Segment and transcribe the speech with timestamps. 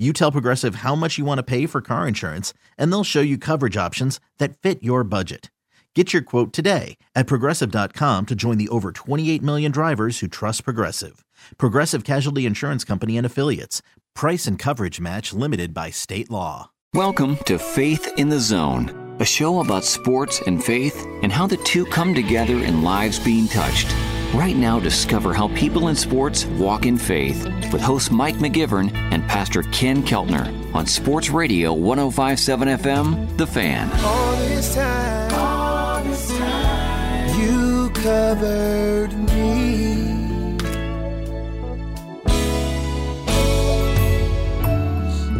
[0.00, 3.20] You tell Progressive how much you want to pay for car insurance, and they'll show
[3.20, 5.50] you coverage options that fit your budget.
[5.94, 10.64] Get your quote today at progressive.com to join the over 28 million drivers who trust
[10.64, 11.22] Progressive.
[11.58, 13.82] Progressive Casualty Insurance Company and Affiliates.
[14.14, 16.70] Price and coverage match limited by state law.
[16.94, 21.58] Welcome to Faith in the Zone, a show about sports and faith and how the
[21.58, 23.94] two come together in lives being touched.
[24.34, 29.26] Right now, discover how people in sports walk in faith with host Mike McGivern and
[29.26, 33.90] Pastor Ken Keltner on Sports Radio 1057 FM, The Fan.
[34.04, 40.56] All this time, all this time, you covered me.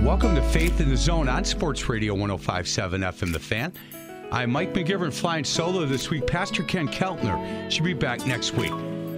[0.04, 3.72] Welcome to Faith in the Zone on Sports Radio 1057 FM The Fan.
[4.33, 6.25] I'm Mike McGivern flying solo this week.
[6.25, 8.70] Pastor Ken Keltner should be back next week.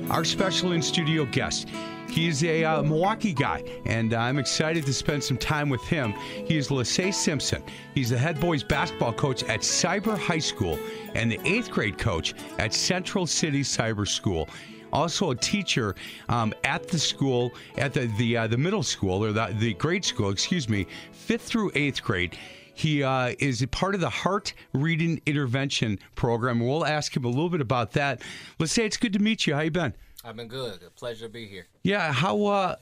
[0.08, 1.68] Our special in studio guest.
[2.08, 6.12] He's a uh, Milwaukee guy, and I'm excited to spend some time with him.
[6.46, 7.62] He is Lissay Simpson.
[7.94, 10.78] He's the head boys basketball coach at Cyber High School
[11.14, 14.48] and the eighth grade coach at Central City Cyber School
[14.94, 15.94] also a teacher
[16.28, 20.04] um, at the school, at the the, uh, the middle school or the, the grade
[20.04, 22.36] school, excuse me, fifth through eighth grade.
[22.74, 26.60] He uh, is a part of the Heart Reading Intervention Program.
[26.60, 28.22] We'll ask him a little bit about that.
[28.58, 29.54] Let's say it's good to meet you.
[29.54, 29.94] How you been?
[30.24, 30.82] I've been good.
[30.86, 31.66] A pleasure to be here.
[31.82, 32.12] Yeah.
[32.12, 32.76] How uh,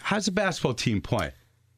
[0.00, 1.32] how's the basketball team playing?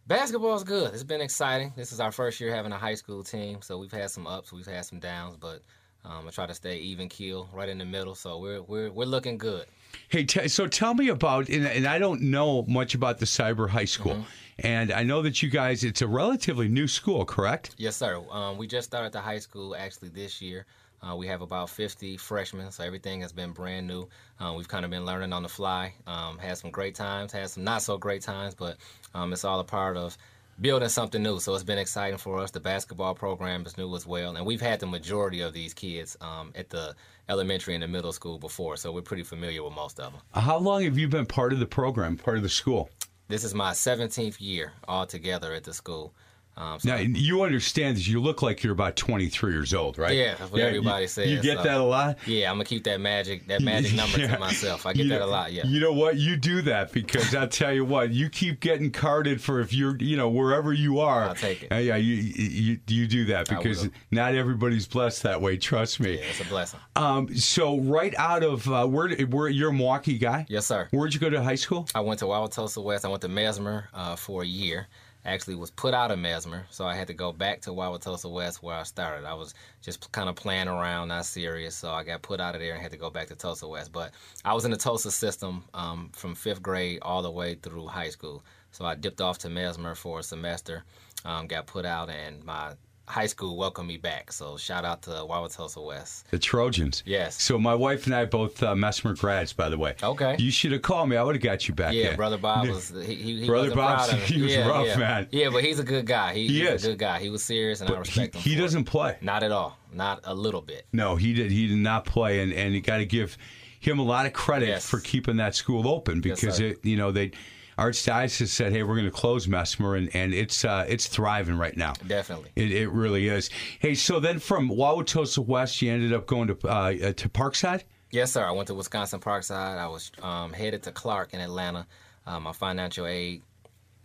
[0.06, 0.94] Basketball's good.
[0.94, 1.72] It's been exciting.
[1.76, 4.52] This is our first year having a high school team, so we've had some ups,
[4.52, 5.60] we've had some downs, but
[6.02, 8.14] um, I try to stay even keel, right in the middle.
[8.14, 9.66] So we're we're we're looking good.
[10.08, 13.68] Hey, t- so tell me about, and, and, I don't know much about the Cyber
[13.68, 14.22] High School, mm-hmm.
[14.60, 17.74] And I know that you guys, it's a relatively new school, correct?
[17.78, 18.22] Yes, sir.
[18.30, 20.66] Um, we just started the high school actually this year.
[21.00, 24.08] Uh, we have about 50 freshmen, so everything has been brand new.
[24.40, 25.94] Uh, we've kind of been learning on the fly.
[26.08, 28.78] Um, had some great times, had some not so great times, but
[29.14, 30.18] um, it's all a part of
[30.60, 31.38] building something new.
[31.38, 32.50] So it's been exciting for us.
[32.50, 36.16] The basketball program is new as well, and we've had the majority of these kids
[36.20, 36.96] um, at the
[37.28, 40.22] elementary and the middle school before, so we're pretty familiar with most of them.
[40.34, 42.90] How long have you been part of the program, part of the school?
[43.28, 46.14] This is my 17th year altogether at the school.
[46.58, 50.16] Um, so now you understand that you look like you're about 23 years old, right?
[50.16, 51.30] Yeah, that's what yeah, everybody you, says.
[51.30, 52.18] You get so, that a lot.
[52.26, 54.34] Yeah, I'm gonna keep that magic that magic number yeah.
[54.34, 54.84] to myself.
[54.84, 55.52] I get you that a lot.
[55.52, 55.64] Yeah.
[55.66, 56.16] You know what?
[56.16, 59.96] You do that because I tell you what, you keep getting carded for if you're,
[59.98, 61.28] you know, wherever you are.
[61.28, 61.72] I'll take it.
[61.72, 65.58] Uh, yeah, you, you you do that because not everybody's blessed that way.
[65.58, 66.16] Trust me.
[66.16, 66.80] Yeah, it's a blessing.
[66.96, 70.44] Um, so right out of uh, where where you're a Milwaukee guy?
[70.48, 70.88] Yes, sir.
[70.90, 71.86] Where'd you go to high school?
[71.94, 73.04] I went to Wauwatosa West.
[73.04, 74.88] I went to Messmer uh, for a year
[75.28, 78.62] actually was put out of Messmer, so I had to go back to Wauwatosa West
[78.62, 79.26] where I started.
[79.26, 82.60] I was just kind of playing around, not serious, so I got put out of
[82.60, 83.92] there and had to go back to Tosa West.
[83.92, 84.12] But
[84.44, 88.10] I was in the Tosa system um, from fifth grade all the way through high
[88.10, 88.42] school.
[88.70, 90.84] So I dipped off to Messmer for a semester,
[91.24, 92.72] um, got put out, and my
[93.08, 94.30] high school welcomed me back.
[94.32, 96.30] So shout out to Wauwatosa West.
[96.30, 97.02] The Trojans.
[97.06, 97.40] Yes.
[97.42, 99.94] So my wife and I both uh, Messmer grads, by the way.
[100.02, 100.36] Okay.
[100.38, 101.16] You should have called me.
[101.16, 101.94] I would have got you back.
[101.94, 104.10] Yeah, brother Bob was he, he, brother Bob.
[104.28, 104.96] He was yeah, rough, yeah.
[104.96, 105.28] man.
[105.30, 106.34] Yeah, but he's a good guy.
[106.34, 107.18] He, he he's is a good guy.
[107.18, 108.56] He was serious, and but I respect he, him.
[108.56, 108.86] He doesn't it.
[108.86, 109.16] play.
[109.20, 109.78] Not at all.
[109.92, 110.86] Not a little bit.
[110.92, 111.50] No, he did.
[111.50, 113.38] He did not play, and and you got to give
[113.80, 114.86] him a lot of credit yes.
[114.88, 117.32] for keeping that school open because yes, it, you know, they
[117.78, 121.76] Archdiocese said, "Hey, we're going to close Messmer," and, and it's uh, it's thriving right
[121.76, 121.92] now.
[122.06, 123.50] Definitely, it, it really is.
[123.78, 127.84] Hey, so then from Wauwatosa West, you ended up going to uh, to Parkside.
[128.10, 128.44] Yes, sir.
[128.44, 129.78] I went to Wisconsin Parkside.
[129.78, 131.86] I was um, headed to Clark in Atlanta.
[132.26, 133.42] Uh, my financial aid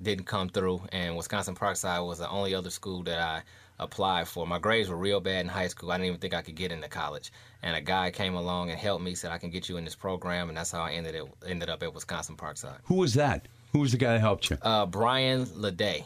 [0.02, 3.42] didn't come through, and Wisconsin Parkside was the only other school that I
[3.80, 4.46] applied for.
[4.46, 5.92] My grades were real bad in high school.
[5.92, 7.32] I didn't even think I could get into college.
[7.64, 9.96] And a guy came along and helped me, said I can get you in this
[9.96, 12.80] program, and that's how I ended it, ended up at Wisconsin Parkside.
[12.84, 13.48] Who was that?
[13.74, 14.58] Who was the guy that helped you?
[14.62, 16.06] Uh, Brian Lade.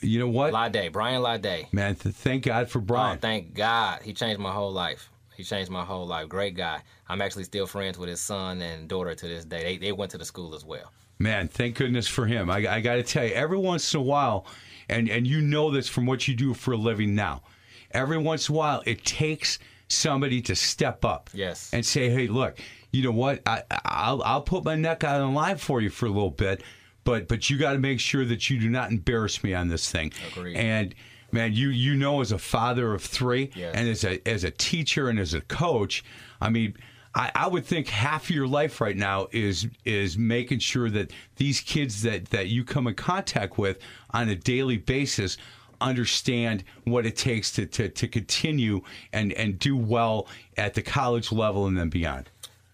[0.00, 0.52] You know what?
[0.52, 0.92] Lade.
[0.92, 1.66] Brian Lade.
[1.72, 3.18] Man, th- thank God for Brian.
[3.18, 4.00] Oh, thank God.
[4.02, 5.10] He changed my whole life.
[5.36, 6.28] He changed my whole life.
[6.28, 6.80] Great guy.
[7.08, 9.62] I'm actually still friends with his son and daughter to this day.
[9.62, 10.92] They, they went to the school as well.
[11.18, 12.50] Man, thank goodness for him.
[12.50, 14.46] I, I got to tell you, every once in a while,
[14.88, 17.42] and, and you know this from what you do for a living now,
[17.90, 19.58] every once in a while, it takes
[19.88, 21.70] somebody to step up Yes.
[21.72, 22.58] and say, hey, look,
[22.92, 23.42] you know what?
[23.46, 26.30] I, I'll, I'll put my neck out on the line for you for a little
[26.30, 26.62] bit,
[27.04, 29.90] but but you got to make sure that you do not embarrass me on this
[29.90, 30.12] thing.
[30.32, 30.56] Agreed.
[30.56, 30.94] And
[31.32, 33.74] man, you you know, as a father of three, Yes.
[33.74, 36.04] and as a as a teacher and as a coach,
[36.40, 36.74] I mean.
[37.14, 41.12] I, I would think half of your life right now is is making sure that
[41.36, 43.78] these kids that, that you come in contact with
[44.12, 45.36] on a daily basis
[45.82, 48.80] understand what it takes to, to, to continue
[49.12, 50.26] and, and do well
[50.56, 52.30] at the college level and then beyond.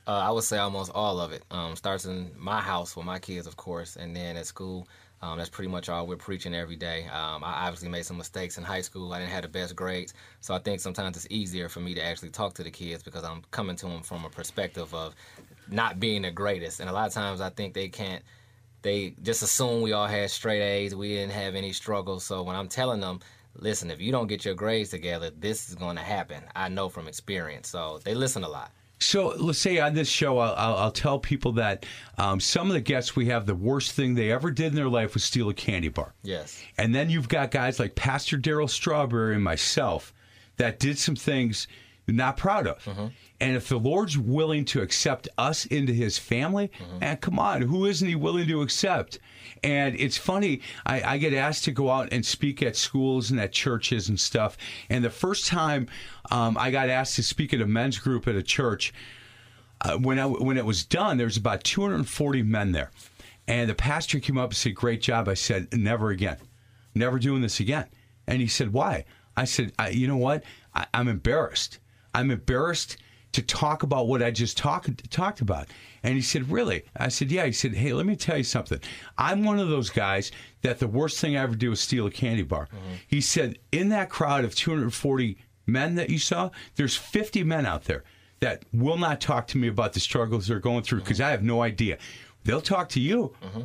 [0.09, 1.45] Uh, I would say almost all of it.
[1.51, 4.89] Um, starts in my house with my kids, of course, and then at school.
[5.21, 7.05] Um, that's pretty much all we're preaching every day.
[7.09, 9.13] Um, I obviously made some mistakes in high school.
[9.13, 12.03] I didn't have the best grades, so I think sometimes it's easier for me to
[12.03, 15.15] actually talk to the kids because I'm coming to them from a perspective of
[15.69, 16.81] not being the greatest.
[16.81, 18.23] And a lot of times I think they can't.
[18.81, 20.95] They just assume we all had straight A's.
[20.95, 22.25] We didn't have any struggles.
[22.25, 23.21] So when I'm telling them,
[23.57, 26.45] listen, if you don't get your grades together, this is going to happen.
[26.55, 27.69] I know from experience.
[27.69, 28.71] So they listen a lot.
[29.01, 31.87] So let's say on this show, I'll, I'll, I'll tell people that
[32.17, 34.89] um, some of the guests we have, the worst thing they ever did in their
[34.89, 36.15] life was steal a candy bar.
[36.23, 36.63] Yes.
[36.77, 40.13] And then you've got guys like Pastor Darryl Strawberry and myself
[40.57, 41.69] that did some things
[42.07, 42.83] you're not proud of.
[43.41, 46.71] And if the Lord's willing to accept us into his family,
[47.01, 49.21] and come on, who isn't he willing to accept?
[49.63, 53.39] And it's funny, I, I get asked to go out and speak at schools and
[53.39, 54.57] at churches and stuff.
[54.91, 55.89] And the first time
[56.31, 58.93] um, I got asked to speak at a men's group at a church,
[59.81, 62.91] uh, when I, when it was done, there was about 240 men there,
[63.47, 66.39] and the pastor came up and said, "Great job." I said, "Never again,
[66.95, 67.87] never doing this again."
[68.27, 69.05] And he said, "Why?"
[69.37, 70.43] I said, I, "You know what?
[70.75, 71.79] I, I'm embarrassed.
[72.13, 72.97] I'm embarrassed
[73.39, 75.69] to talk about what I just talked talked about."
[76.03, 78.81] And he said, "Really?" I said, "Yeah." He said, "Hey, let me tell you something.
[79.17, 80.31] I'm one of those guys
[80.63, 82.95] that the worst thing I ever do is steal a candy bar." Mm-hmm.
[83.07, 87.85] He said, "In that crowd of 240 men that you saw, there's 50 men out
[87.85, 88.05] there."
[88.41, 91.29] that will not talk to me about the struggles they're going through because mm-hmm.
[91.29, 91.99] I have no idea.
[92.45, 93.35] They'll talk to you.
[93.43, 93.63] Mm-hmm.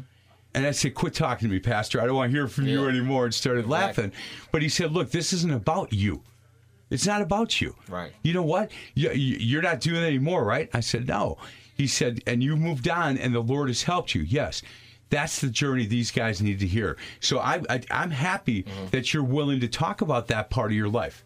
[0.55, 1.99] And I said, quit talking to me, Pastor.
[2.01, 3.25] I don't want to hear from you anymore.
[3.25, 4.11] And started laughing.
[4.51, 6.21] But he said, look, this isn't about you.
[6.93, 7.75] It's not about you.
[7.89, 8.11] Right.
[8.23, 8.71] You know what?
[8.93, 10.69] You- you- You're not doing it anymore, right?
[10.73, 11.37] I said, no.
[11.75, 14.21] He said, and you moved on and the Lord has helped you.
[14.21, 14.61] Yes.
[15.09, 16.97] That's the journey these guys need to hear.
[17.19, 20.89] So I, I, I'm happy that you're willing to talk about that part of your
[20.89, 21.23] life.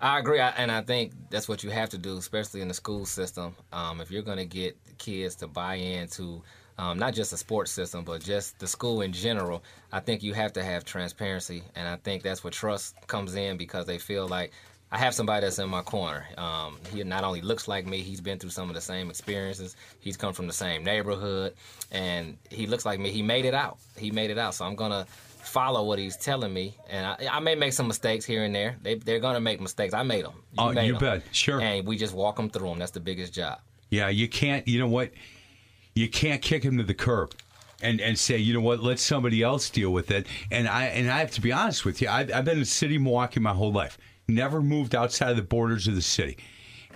[0.00, 2.74] I agree, I, and I think that's what you have to do, especially in the
[2.74, 3.54] school system.
[3.72, 6.42] Um, if you're going to get kids to buy into
[6.78, 9.62] um, not just the sports system, but just the school in general,
[9.92, 13.56] I think you have to have transparency, and I think that's where trust comes in
[13.56, 14.50] because they feel like
[14.92, 16.26] I have somebody that's in my corner.
[16.36, 19.74] Um, he not only looks like me, he's been through some of the same experiences.
[20.00, 21.54] He's come from the same neighborhood,
[21.90, 23.10] and he looks like me.
[23.10, 23.78] He made it out.
[23.96, 24.54] He made it out.
[24.54, 28.26] So I'm gonna follow what he's telling me, and I, I may make some mistakes
[28.26, 28.76] here and there.
[28.82, 29.94] They, they're gonna make mistakes.
[29.94, 30.34] I made them.
[30.58, 31.22] Oh, made you bet.
[31.32, 31.58] Sure.
[31.58, 32.78] And we just walk them through them.
[32.78, 33.60] That's the biggest job.
[33.88, 34.68] Yeah, you can't.
[34.68, 35.10] You know what?
[35.94, 37.34] You can't kick him to the curb,
[37.80, 38.82] and and say, you know what?
[38.82, 40.26] Let somebody else deal with it.
[40.50, 42.10] And I and I have to be honest with you.
[42.10, 43.96] I've, I've been in the city of Milwaukee my whole life.
[44.34, 46.38] Never moved outside of the borders of the city,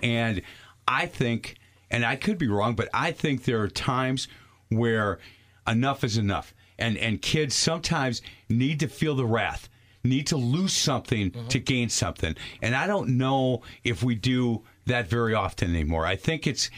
[0.01, 0.41] and
[0.87, 1.57] I think,
[1.91, 4.27] and I could be wrong, but I think there are times
[4.69, 5.19] where
[5.67, 9.69] enough is enough, and and kids sometimes need to feel the wrath
[10.03, 11.47] need to lose something mm-hmm.
[11.47, 12.35] to gain something.
[12.61, 16.05] And I don't know if we do that very often anymore.
[16.05, 16.69] I think it's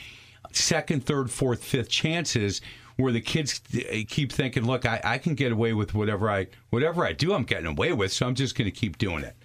[0.51, 2.61] second, third, fourth, fifth chances
[2.97, 6.47] where the kids eh, keep thinking, "Look, I, I can get away with whatever I
[6.69, 7.33] whatever I do.
[7.33, 9.35] I'm getting away with, so I'm just going to keep doing it."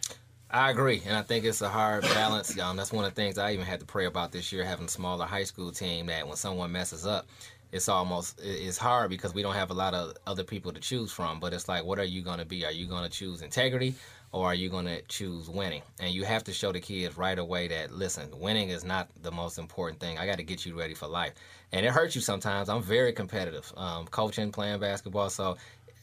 [0.55, 2.57] I agree, and I think it's a hard balance.
[2.61, 4.85] Um, that's one of the things I even had to pray about this year, having
[4.85, 6.07] a smaller high school team.
[6.07, 7.27] That when someone messes up,
[7.73, 11.11] it's almost it's hard because we don't have a lot of other people to choose
[11.11, 11.41] from.
[11.41, 12.65] But it's like, what are you going to be?
[12.65, 13.97] Are you going to choose integrity,
[14.31, 15.83] or are you going to choose winning?
[15.99, 19.33] And you have to show the kids right away that listen, winning is not the
[19.33, 20.19] most important thing.
[20.19, 21.33] I got to get you ready for life,
[21.73, 22.69] and it hurts you sometimes.
[22.69, 25.57] I'm very competitive, um, coaching, playing basketball, so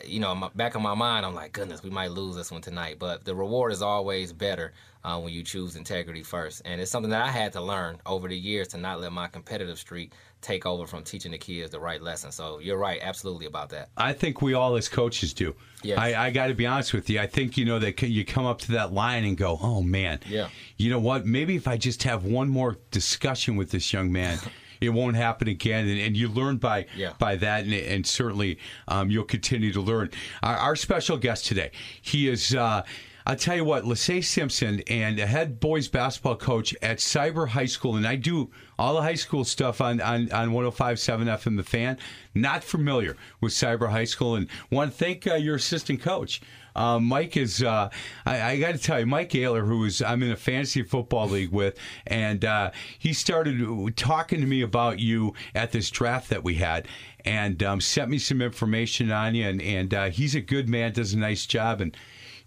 [0.05, 2.61] you know, my, back in my mind, I'm like, goodness, we might lose this one
[2.61, 2.97] tonight.
[2.99, 6.61] But the reward is always better uh, when you choose integrity first.
[6.65, 9.27] And it's something that I had to learn over the years to not let my
[9.27, 12.31] competitive streak take over from teaching the kids the right lesson.
[12.31, 13.89] So you're right, absolutely about that.
[13.97, 15.55] I think we all as coaches do.
[15.83, 15.97] Yes.
[15.99, 17.19] I, I got to be honest with you.
[17.19, 20.19] I think you know that you come up to that line and go, "Oh man,
[20.27, 20.49] Yeah.
[20.77, 21.25] You know what?
[21.25, 24.39] Maybe if I just have one more discussion with this young man."
[24.81, 27.13] It won't happen again, and, and you learn by Yeah.
[27.19, 28.57] by that, and, and certainly
[28.87, 30.09] um, you'll continue to learn.
[30.41, 31.71] Our, our special guest today,
[32.01, 32.83] he is uh,
[33.23, 37.67] I'll tell you what, Lachey Simpson and the head boys basketball coach at Cyber High
[37.67, 41.63] School, and I do all the high school stuff on, on, on 105.7 FM The
[41.63, 41.99] Fan.
[42.33, 46.41] Not familiar with Cyber High School, and want to thank uh, your assistant coach.
[46.75, 47.89] Uh, Mike is, uh,
[48.25, 51.27] I, I got to tell you, Mike Ayler, who is I'm in a fantasy football
[51.27, 56.43] league with, and uh, he started talking to me about you at this draft that
[56.43, 56.87] we had,
[57.25, 60.93] and um, sent me some information on you, and, and uh, he's a good man,
[60.93, 61.95] does a nice job, and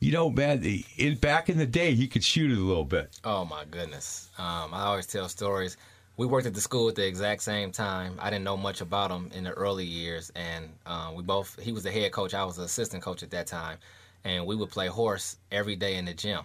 [0.01, 0.63] you know, man,
[0.99, 3.19] in, back in the day, he could shoot it a little bit.
[3.25, 4.31] Oh my goodness!
[4.37, 5.79] Um, I always tell stories.
[6.17, 8.19] We worked at the school at the exact same time.
[8.21, 11.59] I didn't know much about him in the early years, and uh, we both.
[11.61, 12.35] He was the head coach.
[12.35, 13.79] I was the assistant coach at that time,
[14.25, 16.41] and we would play horse every day in the gym.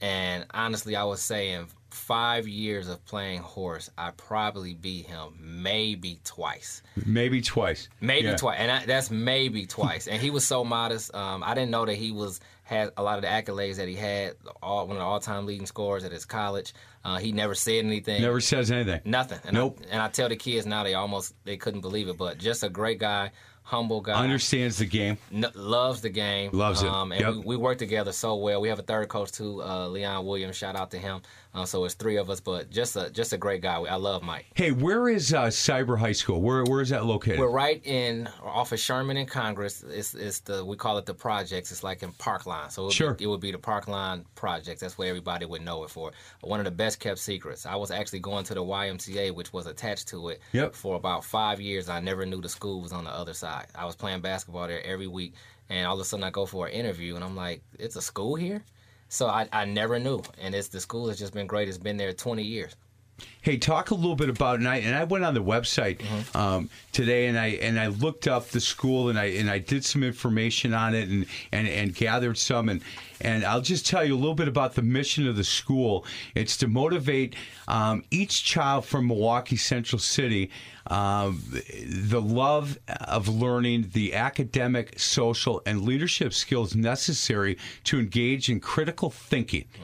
[0.00, 6.20] And honestly, I was saying five years of playing horse, I probably beat him maybe
[6.24, 6.82] twice.
[7.06, 7.88] Maybe twice.
[8.00, 8.36] Maybe yeah.
[8.36, 10.06] twice, and I, that's maybe twice.
[10.06, 11.14] and he was so modest.
[11.14, 13.94] Um, I didn't know that he was had a lot of the accolades that he
[13.94, 14.34] had.
[14.62, 16.74] All, one of the all-time leading scorers at his college.
[17.04, 18.20] Uh, he never said anything.
[18.20, 19.00] Never says anything.
[19.04, 19.38] Nothing.
[19.44, 19.78] And nope.
[19.82, 22.62] I, and I tell the kids now they almost they couldn't believe it, but just
[22.64, 23.30] a great guy
[23.66, 24.14] humble guy.
[24.14, 25.18] Understands the game.
[25.32, 26.50] N- loves the game.
[26.52, 26.88] Loves it.
[26.88, 27.34] Um, and yep.
[27.34, 28.60] we, we, work together so well.
[28.60, 30.56] We have a third coach too, uh, Leon Williams.
[30.56, 31.20] Shout out to him.
[31.52, 33.76] Uh, so it's three of us, but just a just a great guy.
[33.76, 34.44] I love Mike.
[34.54, 36.42] Hey, where is uh, Cyber High School?
[36.42, 37.40] Where where is that located?
[37.40, 39.82] We're right in off of Sherman and Congress.
[39.88, 41.72] It's, it's the we call it the projects.
[41.72, 42.70] It's like in Parklawn.
[42.70, 43.14] So it would, sure.
[43.14, 44.82] be, it would be the Parklawn projects.
[44.82, 46.12] That's where everybody would know it for.
[46.42, 47.64] One of the best kept secrets.
[47.64, 50.74] I was actually going to the YMCA, which was attached to it, yep.
[50.74, 51.88] for about five years.
[51.88, 53.55] I never knew the school was on the other side.
[53.74, 55.34] I was playing basketball there every week,
[55.68, 58.02] and all of a sudden I go for an interview, and I'm like, "It's a
[58.02, 58.62] school here."
[59.08, 61.68] So I, I never knew, and it's the school has just been great.
[61.68, 62.74] It's been there 20 years.
[63.40, 66.36] Hey, talk a little bit about and I and I went on the website mm-hmm.
[66.36, 69.84] um, today and I and I looked up the school and I and I did
[69.84, 72.82] some information on it and, and, and gathered some and
[73.20, 76.04] and I'll just tell you a little bit about the mission of the school.
[76.34, 77.36] It's to motivate
[77.68, 80.50] um, each child from Milwaukee Central City
[80.88, 81.42] um,
[81.86, 89.10] the love of learning the academic, social, and leadership skills necessary to engage in critical
[89.10, 89.64] thinking.
[89.64, 89.82] Mm-hmm.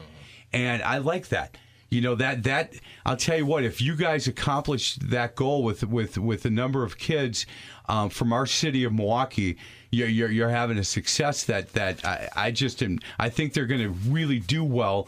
[0.53, 1.57] And I like that
[1.93, 2.73] you know that that
[3.05, 6.83] I'll tell you what if you guys accomplish that goal with with with a number
[6.83, 7.45] of kids
[7.87, 9.57] um, from our city of Milwaukee
[9.93, 13.67] you're, you're, you're having a success that that I, I just am I think they're
[13.67, 15.07] going to really do well.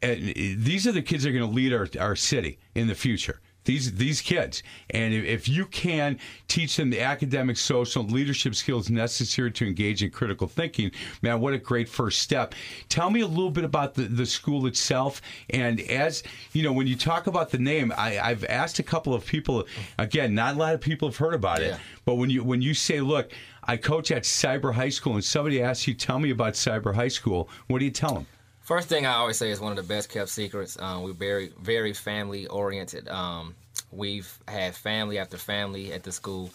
[0.00, 2.94] And these are the kids that are going to lead our, our city in the
[2.94, 4.62] future these these kids.
[4.90, 10.10] And if you can teach them the academic, social, leadership skills necessary to engage in
[10.10, 10.90] critical thinking,
[11.22, 12.54] man, what a great first step.
[12.88, 15.22] Tell me a little bit about the, the school itself.
[15.50, 19.14] And as you know, when you talk about the name, I, have asked a couple
[19.14, 19.66] of people.
[19.98, 21.74] Again, not a lot of people have heard about yeah.
[21.74, 21.80] it.
[22.04, 23.30] But when you when you say, look,
[23.64, 27.08] I coach at Cyber High School, and somebody asks you, tell me about Cyber High
[27.08, 28.26] School, what do you tell them?
[28.72, 30.78] First thing I always say is one of the best kept secrets.
[30.80, 33.06] Um, we're very, very family oriented.
[33.06, 33.54] Um,
[33.90, 36.48] we've had family after family at the school.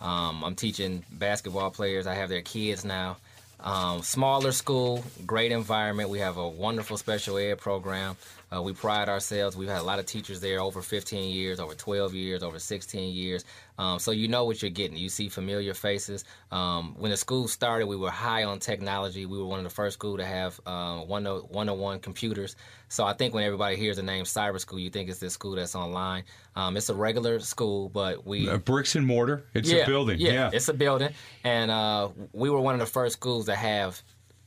[0.00, 2.08] Um, I'm teaching basketball players.
[2.08, 3.18] I have their kids now.
[3.60, 6.10] Um, smaller school, great environment.
[6.10, 8.16] We have a wonderful special ed program.
[8.52, 9.56] Uh, we pride ourselves.
[9.56, 13.14] We've had a lot of teachers there over 15 years, over 12 years, over 16
[13.14, 13.44] years.
[13.78, 14.96] Um, so you know what you're getting.
[14.96, 16.24] You see familiar faces.
[16.50, 19.24] Um, when the school started, we were high on technology.
[19.24, 22.56] We were one of the first school to have uh, one-on-one computers.
[22.88, 25.54] So I think when everybody hears the name Cyber School, you think it's this school
[25.54, 26.24] that's online.
[26.56, 29.44] Um, it's a regular school, but we uh, bricks and mortar.
[29.54, 30.18] It's yeah, a building.
[30.18, 31.10] Yeah, yeah, it's a building,
[31.44, 34.02] and uh, we were one of the first schools to have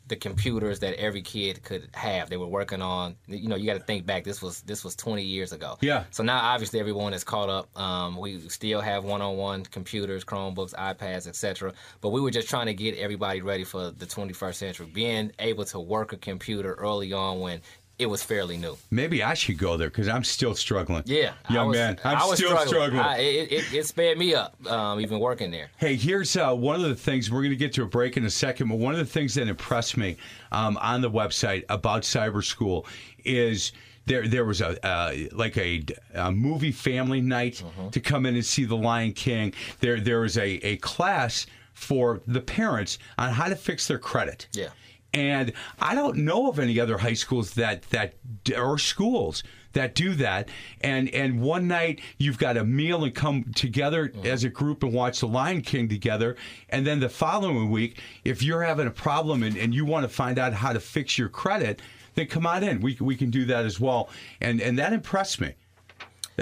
[0.08, 2.30] the computers that every kid could have.
[2.30, 3.16] They were working on.
[3.28, 4.24] You know, you got to think back.
[4.24, 5.78] This was this was 20 years ago.
[5.82, 6.04] Yeah.
[6.12, 7.80] So now obviously everyone is caught up.
[7.80, 11.74] Um, we still have one-on-one computers, Chromebooks, iPads, etc.
[12.02, 14.88] But we were just trying to get everybody ready for the 21st century.
[14.92, 17.62] Being able to work a computer early on when
[18.00, 18.78] it was fairly new.
[18.92, 21.04] Maybe I should go there because I'm still struggling.
[21.06, 22.68] Yeah, young was, man, I'm I was still struggling.
[22.68, 23.02] struggling.
[23.02, 25.70] I, it, it, it, sped me up, um, even working there.
[25.78, 27.32] Hey, here's uh, one of the things.
[27.32, 29.36] We're going to get to a break in a second, but one of the things
[29.36, 30.18] that impressed me
[30.52, 32.86] um, on the website about Cyber School
[33.24, 33.72] is
[34.06, 35.84] there there was a uh, like a,
[36.16, 37.90] a, movie family night mm-hmm.
[37.90, 39.54] to come in and see The Lion King.
[39.80, 44.48] There there was a, a class for the parents on how to fix their credit.
[44.54, 44.70] Yeah.
[45.14, 48.16] And I don't know of any other high schools that that
[48.58, 49.44] or schools
[49.74, 50.50] that do that.
[50.82, 54.26] And and one night you've got a meal and come together mm-hmm.
[54.26, 56.36] as a group and watch The Lion King together.
[56.70, 60.10] And then the following week, if you're having a problem and, and you want to
[60.10, 61.82] find out how to fix your credit,
[62.16, 62.80] then come on in.
[62.80, 64.10] We we can do that as well.
[64.42, 65.54] And and that impressed me.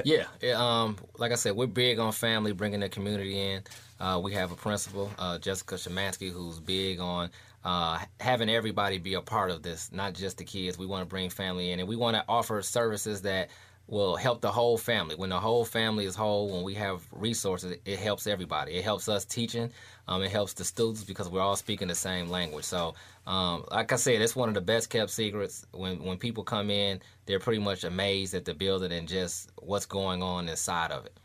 [0.06, 0.26] Yeah,
[0.56, 3.64] um, like I said, we're big on family, bringing the community in.
[4.00, 7.30] Uh, we have a principal, uh, Jessica Shemansky, who's big on
[7.64, 10.78] uh, having everybody be a part of this, not just the kids.
[10.78, 13.50] We want to bring family in, and we want to offer services that
[13.88, 15.16] will help the whole family.
[15.16, 18.74] When the whole family is whole, when we have resources, it helps everybody.
[18.74, 19.72] It helps us teaching.
[20.08, 22.64] Um, it helps the students because we're all speaking the same language.
[22.64, 22.96] So,
[23.28, 25.66] um, like I said, it's one of the best kept secrets.
[25.72, 29.86] When when people come in, they're pretty much amazed at the building and just what's
[29.86, 31.20] going on inside of it.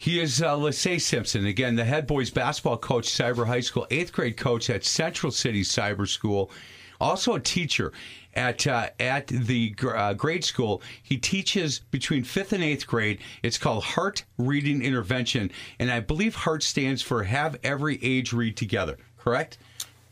[0.00, 4.14] He is uh, Lissay Simpson, again, the head boys basketball coach, Cyber High School, eighth
[4.14, 6.50] grade coach at Central City Cyber School,
[6.98, 7.92] also a teacher
[8.32, 10.80] at uh, at the uh, grade school.
[11.02, 13.18] He teaches between fifth and eighth grade.
[13.42, 18.56] It's called Heart Reading Intervention, and I believe Heart stands for Have Every Age Read
[18.56, 18.96] Together.
[19.18, 19.58] Correct?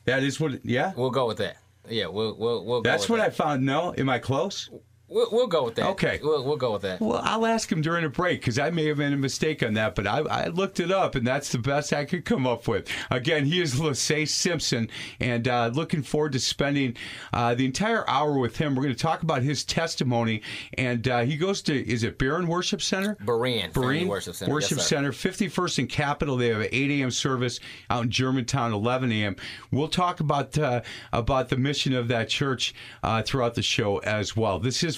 [0.04, 0.62] That is what.
[0.66, 1.56] Yeah, we'll go with that.
[1.88, 3.28] Yeah, we'll we'll, we'll That's what that.
[3.28, 3.64] I found.
[3.64, 4.68] No, am I close?
[5.10, 5.86] We'll, we'll go with that.
[5.86, 6.20] Okay.
[6.22, 7.00] We'll, we'll go with that.
[7.00, 9.72] Well, I'll ask him during a break because I may have made a mistake on
[9.74, 12.68] that, but I, I, looked it up and that's the best I could come up
[12.68, 12.88] with.
[13.10, 16.94] Again, he is Lissay Simpson and uh, looking forward to spending
[17.32, 18.74] uh, the entire hour with him.
[18.74, 20.42] We're going to talk about his testimony
[20.74, 23.16] and uh, he goes to, is it Barron Worship Center?
[23.24, 23.72] Berean.
[23.72, 24.52] Berean Worship Center.
[24.52, 26.36] Worship yes, Center, 51st and Capitol.
[26.36, 27.10] They have an 8 a.m.
[27.10, 29.36] service out in Germantown, 11 a.m.
[29.70, 30.82] We'll talk about, uh,
[31.14, 34.58] about the mission of that church uh, throughout the show as well.
[34.58, 34.97] This is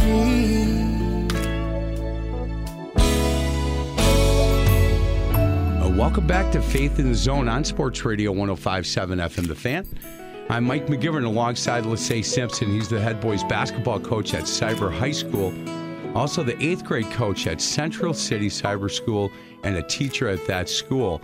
[6.01, 9.87] Welcome back to Faith in the Zone on Sports Radio 1057 FM The Fan.
[10.49, 12.71] I'm Mike McGivern alongside Lissay Simpson.
[12.71, 15.53] He's the head boys basketball coach at Cyber High School,
[16.17, 19.31] also the eighth grade coach at Central City Cyber School,
[19.63, 21.21] and a teacher at that school.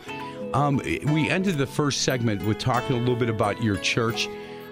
[0.54, 4.28] Um, we ended the first segment with talking a little bit about your church,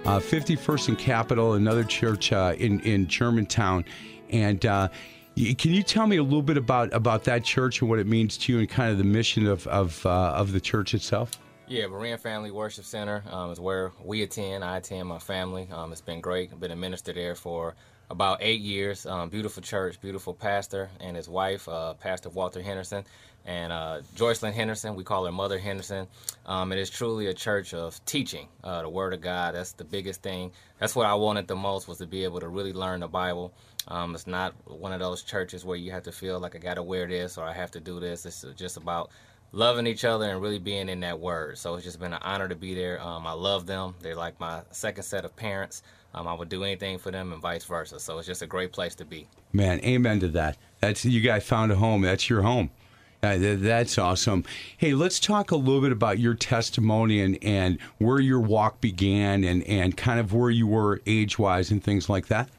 [0.06, 3.84] uh, 51st and Capitol, another church uh, in, in Germantown.
[4.30, 4.90] And uh,
[5.36, 8.38] can you tell me a little bit about, about that church and what it means
[8.38, 11.32] to you and kind of the mission of, of, uh, of the church itself?
[11.68, 14.64] Yeah, Berean Family Worship Center um, is where we attend.
[14.64, 15.68] I attend my family.
[15.72, 16.52] Um, it's been great.
[16.54, 17.76] I've been a minister there for
[18.10, 19.06] about eight years.
[19.06, 23.04] Um, beautiful church, beautiful pastor and his wife, uh, Pastor Walter Henderson,
[23.46, 24.96] and uh, Joycelyn Henderson.
[24.96, 26.08] We call her Mother Henderson.
[26.46, 29.56] Um, it is truly a church of teaching uh, the Word of God.
[29.56, 30.52] That's the biggest thing.
[30.80, 33.54] That's what I wanted the most was to be able to really learn the Bible.
[33.88, 36.76] Um, it's not one of those churches where you have to feel like I got
[36.76, 38.26] to wear this or I have to do this.
[38.26, 39.12] It's just about
[39.52, 41.58] loving each other and really being in that word.
[41.58, 43.02] So it's just been an honor to be there.
[43.02, 43.94] Um, I love them.
[44.02, 45.84] They're like my second set of parents.
[46.14, 48.00] Um, I would do anything for them and vice versa.
[48.00, 49.28] So it's just a great place to be.
[49.54, 50.58] Man, amen to that.
[50.82, 52.02] That's you guys found a home.
[52.02, 52.70] That's your home.
[53.26, 54.44] Uh, that's awesome.
[54.78, 59.44] Hey, let's talk a little bit about your testimony and, and where your walk began
[59.44, 62.50] and, and kind of where you were age wise and things like that.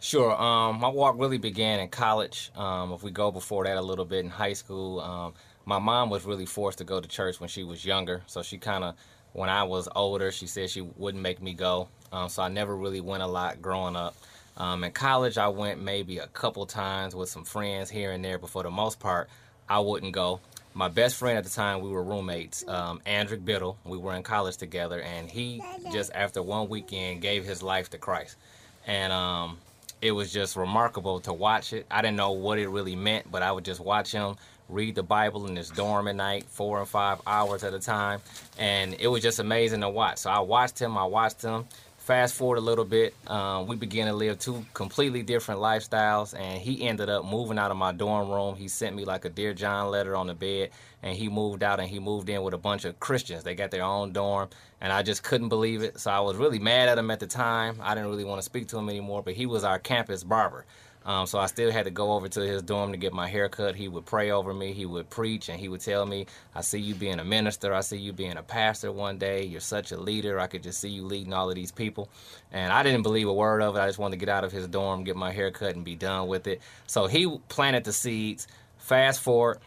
[0.00, 0.40] Sure.
[0.40, 2.50] Um, my walk really began in college.
[2.56, 6.10] Um, if we go before that a little bit in high school, um, my mom
[6.10, 8.22] was really forced to go to church when she was younger.
[8.26, 8.94] So she kind of,
[9.32, 11.88] when I was older, she said she wouldn't make me go.
[12.12, 14.16] Um, so I never really went a lot growing up.
[14.56, 18.38] Um, in college, I went maybe a couple times with some friends here and there,
[18.38, 19.28] but for the most part,
[19.68, 20.40] I wouldn't go.
[20.74, 23.78] My best friend at the time, we were roommates, um, Andrew Biddle.
[23.84, 27.98] We were in college together, and he just after one weekend gave his life to
[27.98, 28.36] Christ.
[28.86, 29.58] And um,
[30.02, 31.86] it was just remarkable to watch it.
[31.90, 34.36] I didn't know what it really meant, but I would just watch him
[34.68, 38.20] read the Bible in his dorm at night, four and five hours at a time,
[38.58, 40.18] and it was just amazing to watch.
[40.18, 40.98] So I watched him.
[40.98, 41.66] I watched him.
[42.06, 46.62] Fast forward a little bit, um, we began to live two completely different lifestyles, and
[46.62, 48.54] he ended up moving out of my dorm room.
[48.54, 50.70] He sent me like a Dear John letter on the bed,
[51.02, 53.42] and he moved out and he moved in with a bunch of Christians.
[53.42, 55.98] They got their own dorm, and I just couldn't believe it.
[55.98, 57.80] So I was really mad at him at the time.
[57.82, 60.64] I didn't really want to speak to him anymore, but he was our campus barber.
[61.06, 63.48] Um, so I still had to go over to his dorm to get my hair
[63.48, 63.76] cut.
[63.76, 64.72] He would pray over me.
[64.72, 67.72] He would preach, and he would tell me, "I see you being a minister.
[67.72, 69.44] I see you being a pastor one day.
[69.44, 70.40] You're such a leader.
[70.40, 72.10] I could just see you leading all of these people."
[72.50, 73.78] And I didn't believe a word of it.
[73.78, 75.94] I just wanted to get out of his dorm, get my hair cut, and be
[75.94, 76.60] done with it.
[76.88, 78.48] So he planted the seeds.
[78.78, 79.60] Fast forward,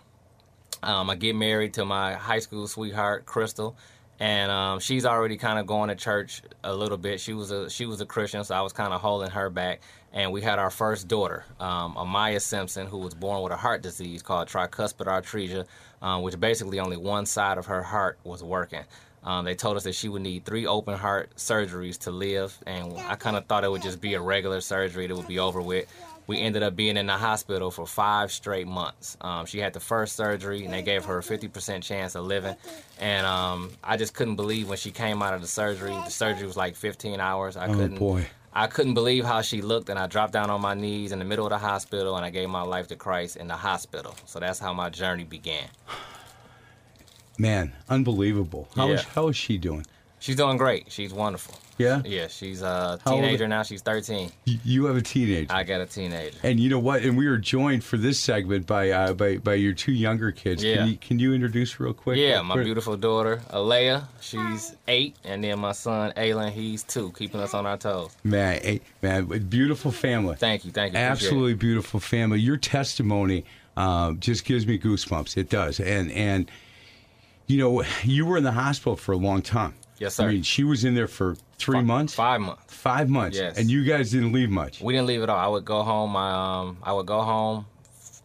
[0.84, 3.78] um, I get married to my high school sweetheart, Crystal
[4.20, 7.22] and um, she's already kind of going to church a little bit.
[7.22, 9.82] She was a she was a Christian, so I was kind of holding her back.
[10.12, 13.82] And we had our first daughter, um, Amaya Simpson, who was born with a heart
[13.84, 15.66] disease called tricuspid atresia,
[16.02, 18.82] um, which basically only one side of her heart was working.
[19.24, 22.98] Um, they told us that she would need three open heart surgeries to live, and
[22.98, 25.62] I kind of thought it would just be a regular surgery that would be over
[25.62, 25.86] with.
[26.26, 29.18] We ended up being in the hospital for five straight months.
[29.20, 32.56] Um, she had the first surgery, and they gave her a 50% chance of living.
[33.00, 35.90] And um, I just couldn't believe when she came out of the surgery.
[35.92, 37.58] The surgery was like 15 hours.
[37.58, 37.98] I Oh, couldn't.
[37.98, 38.28] boy.
[38.54, 41.26] I couldn't believe how she looked, and I dropped down on my knees in the
[41.26, 44.16] middle of the hospital, and I gave my life to Christ in the hospital.
[44.26, 45.68] So that's how my journey began.
[47.38, 48.68] Man, unbelievable.
[48.76, 49.10] How is Yeah.
[49.16, 49.86] how is she doing?
[50.20, 50.92] She's doing great.
[50.92, 51.56] She's wonderful.
[51.80, 52.02] Yeah?
[52.06, 53.64] Yeah, she's a How teenager now.
[53.64, 54.30] She's 13.
[54.44, 55.52] You, have a teenager.
[55.52, 56.38] I got a teenager.
[56.44, 57.04] and you know what?
[57.04, 60.62] And we were joined for this segment by uh, by by your two younger kids.
[60.62, 60.76] Yeah.
[60.76, 62.18] Can you can you introduce real quick?
[62.18, 67.12] Yeah, my What- beautiful daughter, Alea, she's eight, and then my son, Aylin, he's two,
[67.18, 68.16] keeping us on our toes.
[68.26, 70.36] Man, eh, man, beautiful family.
[70.36, 71.00] Thank you, thank you.
[71.00, 72.42] Absolutely beautiful family.
[72.42, 73.46] Your testimony
[73.78, 75.38] uh, just gives me goosebumps.
[75.38, 75.80] It does.
[75.80, 76.52] And and
[77.48, 79.74] you know, you were in the hospital for a long time.
[80.00, 80.24] Yes, sir.
[80.24, 82.14] I mean, she was in there for three months.
[82.16, 82.74] Five months.
[82.74, 83.38] Five months.
[83.38, 83.58] Yes.
[83.58, 84.82] And you guys didn't leave much.
[84.82, 85.38] We didn't leave at all.
[85.38, 86.16] I would go home.
[86.16, 87.66] I, um, I would go home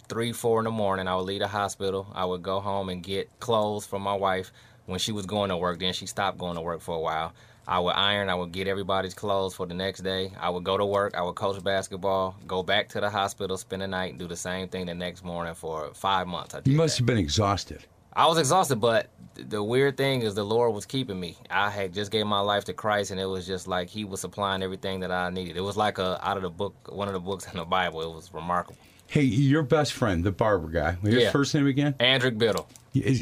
[0.09, 1.09] three, four in the morning.
[1.09, 2.07] I would leave the hospital.
[2.15, 4.53] I would go home and get clothes from my wife
[4.87, 5.81] when she was going to work.
[5.81, 7.33] Then she stopped going to work for a while.
[7.67, 8.29] I would iron.
[8.29, 10.33] I would get everybody's clothes for the next day.
[10.39, 11.15] I would go to work.
[11.17, 12.37] I would coach basketball.
[12.47, 15.25] Go back to the hospital, spend the night, and do the same thing the next
[15.25, 16.55] morning for five months.
[16.55, 17.01] I You must that.
[17.01, 17.85] have been exhausted.
[18.17, 21.37] I was exhausted, but the weird thing is the Lord was keeping me.
[21.51, 24.21] I had just gave my life to Christ, and it was just like He was
[24.21, 25.57] supplying everything that I needed.
[25.57, 28.03] It was like a out of the book, one of the books in the Bible.
[28.03, 28.79] It was remarkable.
[29.07, 30.93] Hey, your best friend, the barber guy.
[31.03, 31.31] His Yeah.
[31.31, 31.95] first name again?
[32.01, 32.67] Andrick Biddle,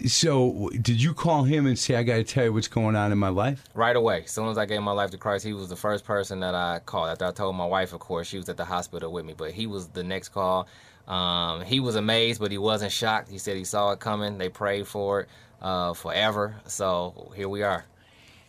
[0.07, 3.11] So, did you call him and say, "I got to tell you what's going on
[3.11, 3.65] in my life"?
[3.75, 4.23] right away.
[4.25, 6.55] As soon as I gave my life to Christ, he was the first person that
[6.55, 7.09] I called.
[7.09, 9.53] After I told my wife, of course, she was at the hospital with me, but
[9.53, 10.67] he was the next call.
[11.13, 13.31] Um, he was amazed, but he wasn't shocked.
[13.31, 14.39] He said he saw it coming.
[14.39, 15.29] They prayed for it
[15.61, 16.57] uh, forever.
[16.67, 17.85] So here we are.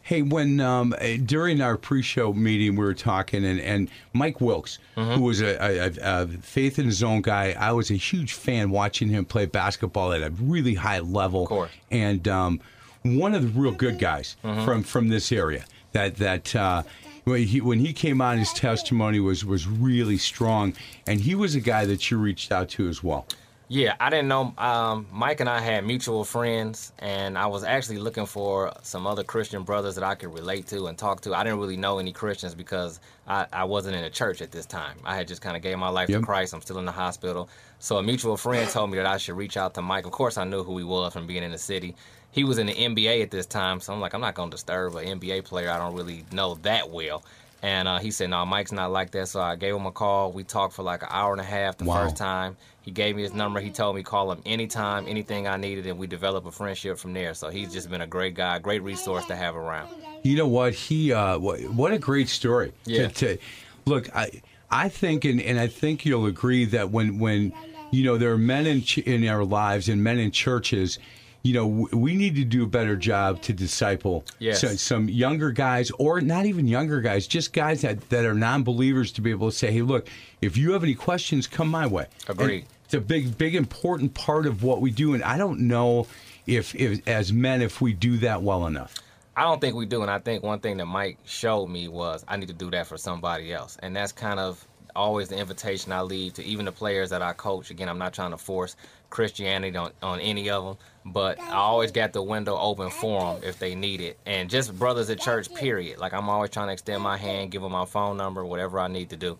[0.01, 4.79] Hey, when um, uh, during our pre-show meeting, we were talking, and, and Mike Wilks,
[4.97, 5.11] Mm-hmm.
[5.13, 8.69] who was a, a, a Faith in the Zone guy, I was a huge fan
[8.69, 11.43] watching him play basketball at a really high level.
[11.43, 11.71] Of course.
[11.89, 12.59] And um,
[13.03, 14.65] one of the real good guys Mm-hmm.
[14.65, 16.55] from from this area that that.
[16.55, 16.83] Uh,
[17.23, 20.73] when he, when he came on, his testimony was, was really strong,
[21.07, 23.25] and he was a guy that you reached out to as well.
[23.69, 24.53] Yeah, I didn't know.
[24.57, 29.23] Um, Mike and I had mutual friends, and I was actually looking for some other
[29.23, 31.33] Christian brothers that I could relate to and talk to.
[31.33, 34.65] I didn't really know any Christians because I, I wasn't in a church at this
[34.67, 34.97] time.
[35.05, 36.19] I had just kind of gave my life Yep.
[36.19, 36.53] to Christ.
[36.53, 37.49] I'm still in the hospital.
[37.79, 40.05] So a mutual friend told me that I should reach out to Mike.
[40.05, 41.95] Of course, I knew who he was from being in the city.
[42.33, 44.55] He was in the NBA at this time, so I'm like, I'm not going to
[44.55, 47.23] disturb an NBA player I don't really know that well.
[47.61, 49.29] And uh, he said, no, Mike's not like that.
[49.29, 50.33] So I gave him a call.
[50.33, 52.03] We talked for like an hour and a half the Wow.
[52.03, 52.57] first time.
[52.81, 53.61] He gave me his number.
[53.61, 57.13] He told me call him anytime, anything I needed, and we developed a friendship from
[57.13, 57.33] there.
[57.33, 59.89] So he's just been a great guy, great resource to have around.
[60.23, 60.73] You know what?
[60.73, 62.73] He uh, what, what a great story.
[62.85, 63.07] Yeah.
[63.07, 63.41] To, to,
[63.85, 67.53] look, I I think and, and I think you'll agree that when when
[67.91, 70.99] you know there are men in ch- in our lives and men in churches.
[71.43, 74.61] You know, we need to do a better job to disciple Yes.
[74.61, 79.11] so- some younger guys, or not even younger guys, just guys that, that are non-believers,
[79.11, 80.07] to be able to say, "Hey, look,
[80.41, 84.45] if you have any questions, come my way." And it's a big, big, important part
[84.45, 86.07] of what we do, and I don't know
[86.47, 88.95] if, if as men, if we do that well enough.
[89.35, 92.23] I don't think we do, and I think one thing that Mike showed me was
[92.25, 95.91] I need to do that for somebody else, and that's kind of always the invitation
[95.91, 97.69] I leave to even the players that I coach.
[97.71, 98.75] Again, I'm not trying to force
[99.13, 103.43] Christianity on, on any of them, but I always got the window open for them
[103.43, 105.53] if they need it, and just brothers at church.
[105.53, 105.99] Period.
[105.99, 108.87] Like I'm always trying to extend my hand, give them my phone number, whatever I
[108.87, 109.37] need to do.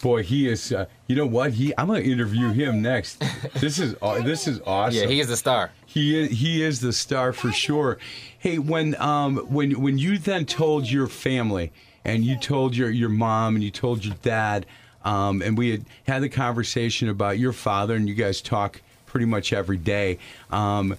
[0.00, 0.72] Boy, he is.
[0.72, 1.52] Uh, you know what?
[1.52, 1.74] He.
[1.76, 3.22] I'm going to interview him next.
[3.60, 3.94] This is.
[4.00, 4.98] aw- This is awesome.
[4.98, 5.72] Yeah, he is the star.
[5.84, 6.30] He is.
[6.40, 7.98] He is the star for sure.
[8.38, 11.70] Hey, when um when when you then told your family
[12.04, 14.64] and you told your your mom and you told your dad
[15.04, 18.80] um and we had had the conversation about your father and you guys talk
[19.12, 20.18] pretty much every day
[20.50, 20.96] um.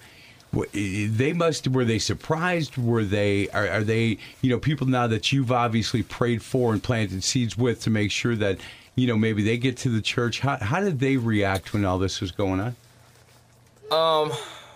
[0.71, 1.67] They must.
[1.67, 2.77] Were they surprised?
[2.77, 3.49] Were they?
[3.49, 4.19] Are, are they?
[4.43, 8.11] You know, people now that you've obviously prayed for and planted seeds with to make
[8.11, 8.59] sure that
[8.93, 10.41] you know maybe they get to the church.
[10.41, 12.75] How how did they react when all this was going on?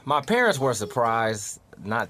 [0.07, 1.59] My parents were surprised.
[1.83, 2.09] Not,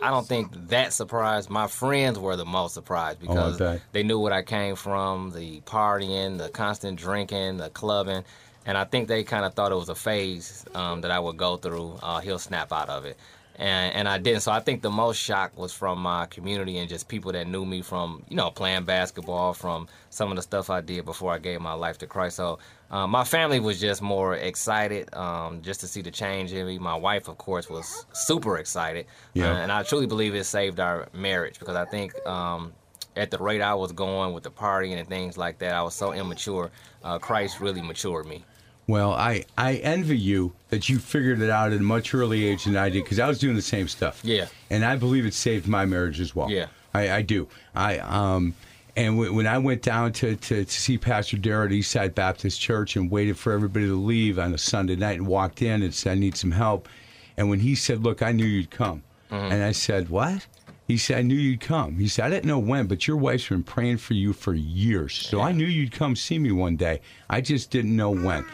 [0.00, 1.50] I don't think that surprised.
[1.50, 3.82] My friends were the most surprised because bet.
[3.92, 8.24] they knew what I came from the partying, the constant drinking, the clubbing.
[8.66, 11.36] And I think they kind of thought it was a phase um, that I would
[11.36, 11.98] go through.
[12.02, 13.16] Uh, he'll snap out of it.
[13.56, 14.40] and and I didn't.
[14.40, 17.64] So I think the most shock was from my community and just people that knew
[17.64, 21.38] me from you know playing basketball, from some of the stuff I did before I
[21.38, 22.36] gave my life to Christ.
[22.36, 22.58] So
[22.90, 26.78] uh, my family was just more excited um, just to see the change in me.
[26.78, 29.52] My wife, of course, was super excited, Yeah.
[29.52, 32.14] uh, and I truly believe it saved our marriage because I think.
[32.26, 32.72] Um,
[33.16, 35.94] at the rate I was going with the partying and things like that, I was
[35.94, 36.72] so immature.
[37.04, 38.42] Uh, Christ really matured me.
[38.86, 42.64] Well, I, I envy you that you figured it out at a much early age
[42.64, 44.20] than I did because I was doing the same stuff.
[44.22, 44.46] Yeah.
[44.70, 46.50] And I believe it saved my marriage as well.
[46.50, 46.66] Yeah.
[46.92, 47.48] I, I do.
[47.74, 48.54] I um
[48.96, 52.60] and w- when I went down to, to, to see Pastor Darrell at Eastside Baptist
[52.60, 55.92] Church and waited for everybody to leave on a Sunday night and walked in and
[55.92, 56.88] said, I need some help.
[57.36, 59.02] And when he said, Look, I knew you'd come.
[59.30, 60.46] And I said, What?
[60.86, 61.96] He said, I knew you'd come.
[61.96, 65.14] He said, I didn't know when, but your wife's been praying for you for years.
[65.14, 67.00] So I knew you'd come see me one day.
[67.30, 68.44] I just didn't know when.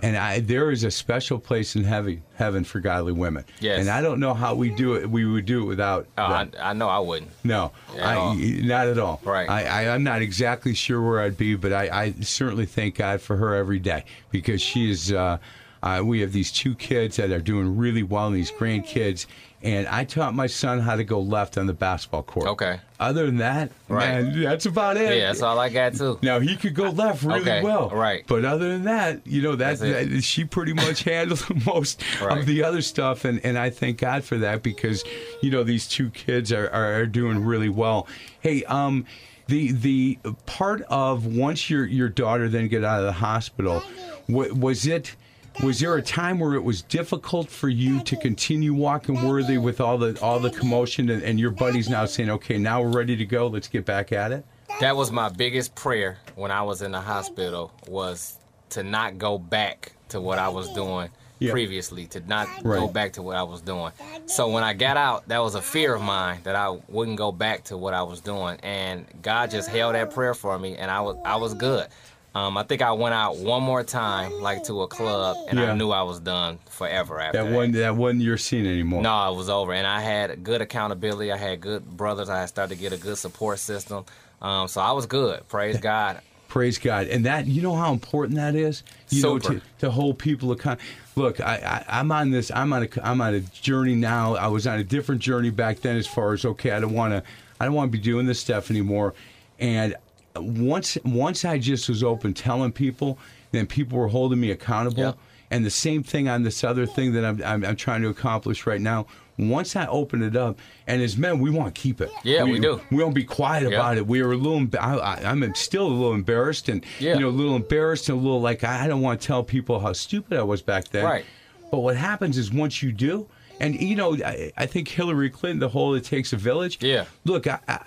[0.00, 3.44] And I, there is a special place in heaven, heaven for godly women.
[3.58, 3.80] Yes.
[3.80, 5.10] And I don't know how we do it.
[5.10, 6.06] We would do it without.
[6.16, 6.22] Oh.
[6.22, 7.32] I, I know I wouldn't.
[7.42, 9.20] No, At I, not at all.
[9.24, 9.48] Right.
[9.48, 13.20] I, I, I'm not exactly sure where I'd be, but I, I certainly thank God
[13.20, 15.12] for her every day because she is.
[15.12, 15.38] Uh,
[15.80, 19.26] uh, we have these two kids that are doing really well, and these grandkids.
[19.60, 22.46] And I taught my son how to go left on the basketball court.
[22.46, 22.78] Okay.
[23.00, 24.22] Other than that, Right.
[24.22, 25.16] man, that's about it.
[25.18, 26.16] Yeah, that's all I got too.
[26.22, 28.22] Now he could go left really Okay, well, right.
[28.28, 32.38] But other than that, you know that, That's that she pretty much handled most Right.
[32.38, 35.02] of the other stuff, and, and I thank God for that because
[35.42, 38.06] you know these two kids are, are, are doing really well.
[38.40, 39.06] Hey, um,
[39.48, 43.82] the the part of once your your daughter then get out of the hospital,
[44.28, 45.16] wa- was it?
[45.62, 49.80] Was there a time where it was difficult for you to continue walking worthy with
[49.80, 53.16] all the all the commotion and, and your buddies now saying, okay, now we're ready
[53.16, 54.44] to go, let's get back at it?
[54.80, 58.38] That was my biggest prayer when I was in the hospital was
[58.70, 61.08] to not go back to what I was doing
[61.40, 61.50] Yeah.
[61.50, 63.92] previously, to not go back to what I was doing.
[64.26, 67.32] So when I got out, that was a fear of mine that I wouldn't go
[67.32, 70.88] back to what I was doing, and God just held that prayer for me, and
[70.88, 71.88] I was I was good.
[72.34, 75.72] Um, I think I went out one more time, like to a club, and Yeah.
[75.72, 79.02] I knew I was done forever after That one that one you're seeing anymore.
[79.02, 81.32] No, it was over, and I had good accountability.
[81.32, 82.28] I had good brothers.
[82.28, 84.04] I had started to get a good support system.
[84.42, 85.48] Um, so I was good.
[85.48, 86.20] Praise God.
[86.48, 87.08] Praise God.
[87.08, 88.82] And that, you know how important that is?
[89.10, 90.82] You know, to, to hold people accountable.
[91.14, 91.56] Look, I,
[91.88, 94.34] I, I'm on this, I'm on a, I'm on a journey now.
[94.34, 97.12] I was on a different journey back then as far as, okay, I don't want
[97.12, 97.22] to,
[97.60, 99.12] I don't want to be doing this stuff anymore.
[99.58, 99.94] And
[100.42, 103.18] once, once I just was open telling people,
[103.52, 105.00] then people were holding me accountable.
[105.02, 105.12] Yeah.
[105.50, 108.66] And the same thing on this other thing that I'm, I'm, I'm trying to accomplish
[108.66, 109.06] right now.
[109.38, 112.10] Once I open it up, and as men, we want to keep it.
[112.24, 112.80] Yeah, we do.
[112.90, 113.78] We don't be quiet Yeah.
[113.78, 114.04] about it.
[114.06, 114.66] We were a little.
[114.78, 117.14] I, I, I'm still a little embarrassed, and Yeah.
[117.14, 119.78] you know, a little embarrassed and a little like I don't want to tell people
[119.78, 121.04] how stupid I was back then.
[121.04, 121.24] Right.
[121.70, 123.28] But what happens is once you do,
[123.60, 127.04] and you know, I, I think Hillary Clinton, the whole "it takes a village." Yeah.
[127.24, 127.80] Look, I, I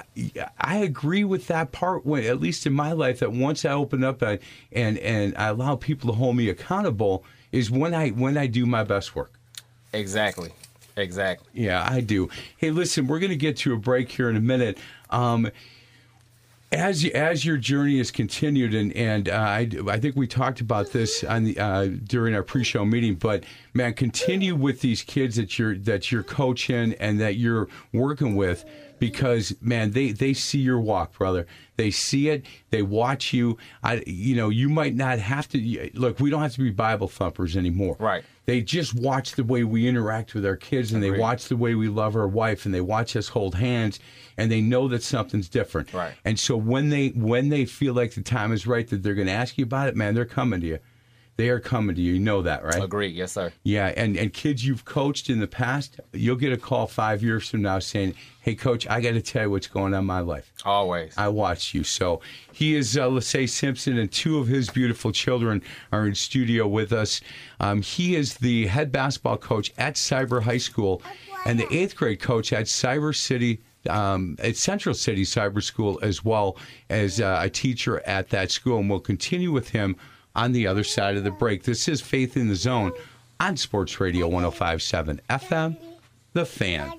[0.59, 2.05] I agree with that part.
[2.05, 4.39] When at least in my life, that once I open up and
[4.71, 8.65] and and I allow people to hold me accountable, is when I when I do
[8.65, 9.33] my best work.
[9.93, 10.51] Exactly.
[10.97, 11.47] Exactly.
[11.53, 12.29] Yeah, I do.
[12.57, 14.77] Hey, listen, we're going to get to a break here in a minute.
[15.09, 15.49] Um,
[16.71, 20.91] as as your journey has continued, and and uh, I, I think we talked about
[20.91, 25.59] this on the uh, during our pre-show meeting, but man, continue with these kids that
[25.59, 28.63] you're that you're coaching and that you're working with,
[29.01, 31.47] because man, they they see your walk, brother.
[31.75, 32.45] They see it.
[32.69, 33.57] They watch you.
[33.83, 36.19] I, you know, you might not have to look.
[36.19, 37.97] We don't have to be Bible thumpers anymore.
[37.97, 38.23] Right.
[38.45, 41.19] They just watch the way we interact with our kids, and they Agreed.
[41.19, 43.99] watch the way we love our wife, and they watch us hold hands,
[44.37, 45.91] and they know that something's different.
[45.93, 46.13] Right.
[46.23, 49.27] And so when they when they feel like the time is right that they're going
[49.27, 50.79] to ask you about it, man, they're coming to you.
[51.41, 52.13] They are coming to you.
[52.13, 52.83] You know that, right?
[52.83, 53.07] Agree.
[53.07, 53.51] Yes, sir.
[53.63, 57.49] Yeah, and, and kids you've coached in the past, you'll get a call five years
[57.49, 60.19] from now saying, "Hey, coach, I got to tell you what's going on in my
[60.19, 60.53] life.
[60.65, 61.15] Always.
[61.17, 62.21] I watch you." So
[62.53, 66.93] he is uh, Lissay Simpson, and two of his beautiful children are in studio with
[66.93, 67.21] us.
[67.59, 71.01] Um, he is the head basketball coach at Cyber High School,
[71.47, 73.61] and the eighth grade coach at Cyber City.
[73.89, 76.55] Um, at Central City Cyber School, as well
[76.91, 79.95] as uh, a teacher at that school, and we'll continue with him
[80.35, 81.63] on the other side of the break.
[81.63, 82.91] This is Faith in the Zone
[83.39, 85.77] on Sports Radio 1057 FM,
[86.33, 86.91] The Fan.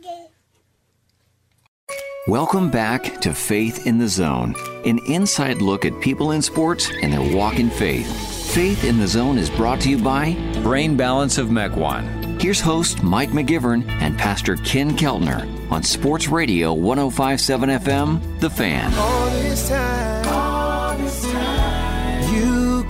[2.28, 7.12] Welcome back to Faith in the Zone, an inside look at people in sports and
[7.12, 8.06] their walk in faith.
[8.52, 12.40] Faith in the Zone is brought to you by Brain Balance of Mequon.
[12.40, 20.51] Here's host Mike McGivern and Pastor Ken Keltner on Sports Radio 1057 FM, The Fan.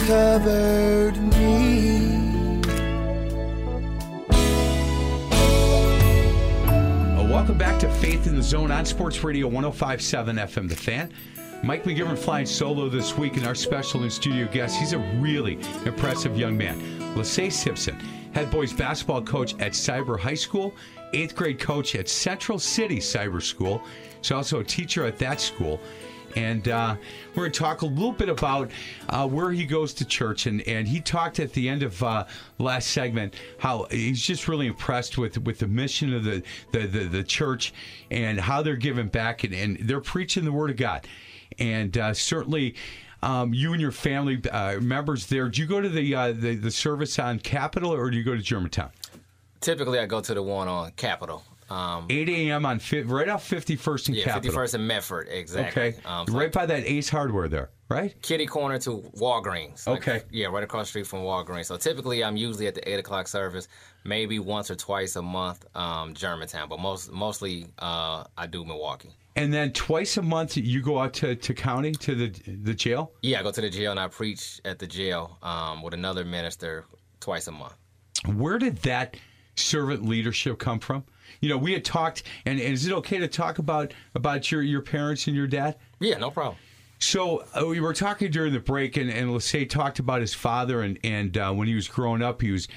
[0.06, 2.60] Covered me.
[6.66, 11.12] Uh, welcome back to Faith in the Zone on Sports Radio 1057 FM The Fan.
[11.62, 15.54] Mike McGivern flying solo this week, and our special in studio guest, he's a really
[15.86, 16.80] impressive young man.
[17.14, 17.94] Lachey Simpson,
[18.34, 20.74] head boys basketball coach at Cyber High School,
[21.12, 23.80] eighth grade coach at Central City Cyber School.
[24.18, 25.80] He's also a teacher at that school.
[26.36, 26.96] And uh,
[27.34, 28.70] we're going to talk a little bit about
[29.08, 30.46] uh, where he goes to church.
[30.46, 32.26] And, and he talked at the end of uh,
[32.58, 36.42] last segment how he's just really impressed with, with the mission of the,
[36.72, 37.72] the, the, the church
[38.10, 41.06] and how they're giving back and, and they're preaching the Word of God.
[41.58, 42.74] And uh, certainly,
[43.22, 45.48] um, you and your family uh, members there.
[45.48, 48.34] Do you go to the, uh, the the service on Capitol or do you go
[48.34, 48.90] to Germantown?
[49.60, 51.44] Typically, I go to the one on Capitol.
[51.72, 52.66] Um, 8 a.m.
[52.66, 54.58] on fi- right off 51st and yeah, Capitol.
[54.58, 55.82] 51st and Medford, exactly.
[55.82, 58.14] Okay, um, so right by that Ace Hardware there, right?
[58.20, 59.86] Kitty corner to Walgreens.
[59.86, 60.22] Like, okay.
[60.30, 61.66] Yeah, right across the street from Walgreens.
[61.66, 63.68] So typically, I'm usually at the eight o'clock service,
[64.04, 69.10] maybe once or twice a month, um, Germantown, but most mostly uh, I do Milwaukee.
[69.34, 72.28] And then twice a month, you go out to, to county to the
[72.64, 73.12] the jail.
[73.22, 76.24] Yeah, I go to the jail and I preach at the jail um, with another
[76.24, 76.84] minister
[77.20, 77.74] twice a month.
[78.26, 79.16] Where did that
[79.56, 81.04] servant leadership come from?
[81.42, 84.62] You know, we had talked, and, and is it okay to talk about about your
[84.62, 85.76] your parents and your dad?
[86.00, 86.56] Yeah, no problem.
[87.00, 90.82] So uh, we were talking during the break, and, and Lachey talked about his father,
[90.82, 92.68] and and uh, when he was growing up, he was,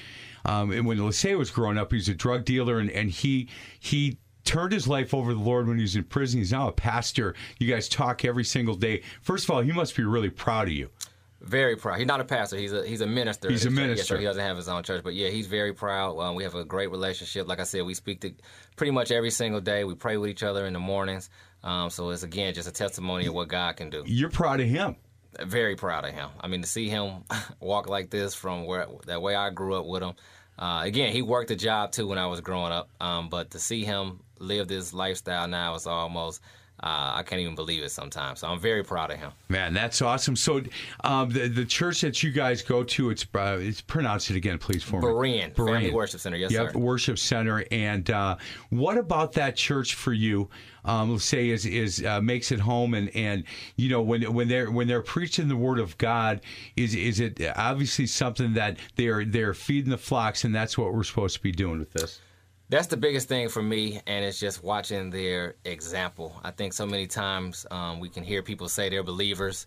[0.44, 3.48] um, and when Lachey was growing up, he was a drug dealer, and, and he
[3.78, 6.40] he turned his life over to the Lord when he was in prison.
[6.40, 7.36] He's now a pastor.
[7.60, 9.02] You guys talk every single day.
[9.22, 10.90] First of all, he must be really proud of you.
[11.40, 11.98] Very proud.
[11.98, 12.56] He's not a pastor.
[12.56, 13.50] He's a he's a minister.
[13.50, 14.16] He's a minister.
[14.16, 16.18] He doesn't have his own church, but yeah, he's very proud.
[16.18, 17.46] Um, we have a great relationship.
[17.46, 18.32] Like I said, we speak to
[18.76, 19.84] pretty much every single day.
[19.84, 21.28] We pray with each other in the mornings.
[21.62, 24.02] Um, so it's again just a testimony of what God can do.
[24.06, 24.96] You're proud of him.
[25.38, 26.30] Very proud of him.
[26.40, 27.24] I mean, to see him
[27.60, 30.14] walk like this from where that way I grew up with him.
[30.58, 32.88] Uh, again, he worked a job too when I was growing up.
[32.98, 36.40] Um, but to see him live this lifestyle now is almost
[36.82, 38.40] uh, I can't even believe it sometimes.
[38.40, 39.32] So I'm very proud of him.
[39.48, 40.36] Man, that's awesome.
[40.36, 40.62] So
[41.04, 44.58] um, the the church that you guys go to, it's uh, it's pronounce it again,
[44.58, 45.50] please, for Berean, me.
[45.54, 46.36] Berean Family Worship Center.
[46.36, 46.78] Yes, yep, sir.
[46.78, 47.64] Worship Center.
[47.70, 48.36] And uh,
[48.68, 50.50] what about that church for you?
[50.84, 53.44] Um, let's say is is uh, makes it home, and and
[53.76, 56.42] you know when when they're when they're preaching the word of God,
[56.76, 61.04] is is it obviously something that they're they're feeding the flocks, and that's what we're
[61.04, 62.20] supposed to be doing with this
[62.68, 66.34] that's the biggest thing for me, and it's just watching their example.
[66.42, 69.66] I think so many times um, we can hear people say they're believers,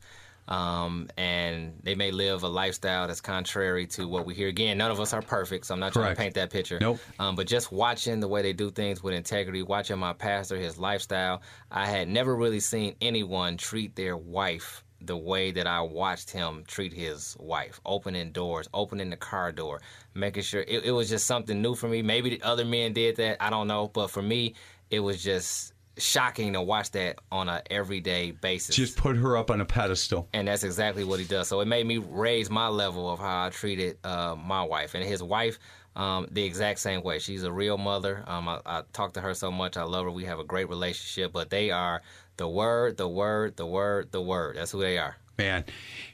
[0.50, 4.50] um, and they may live a lifestyle that's contrary to what we hear.
[4.50, 6.06] Again, none of us are perfect, so I'm not Correct.
[6.06, 6.80] trying to paint that picture.
[6.82, 7.00] Nope.
[7.20, 10.78] Um, but just watching the way they do things with integrity, watching my pastor, his
[10.78, 16.32] lifestyle, I had never really seen anyone treat their wife the way that I watched
[16.32, 19.82] him treat his wife, opening doors, opening the car door,
[20.14, 22.02] making sure it, it, was just something new for me.
[22.02, 24.56] Maybe the other men did that, I don't know, but for me,
[24.90, 28.76] it was just shocking to watch that on an everyday basis.
[28.76, 31.48] Just put her up on a pedestal, and that's exactly what he does.
[31.48, 35.04] So it made me raise my level of how I treated uh, my wife and
[35.04, 35.60] his wife.
[35.96, 37.20] Um, the exact same way.
[37.20, 38.24] She's a real mother.
[38.26, 39.76] Um, I, I talk to her so much.
[39.76, 40.12] I love her.
[40.12, 41.34] We have a great relationship.
[41.34, 42.02] But they are
[42.39, 44.56] the word, the word, the word, the word.
[44.56, 45.17] That's who they are.
[45.38, 45.65] Man,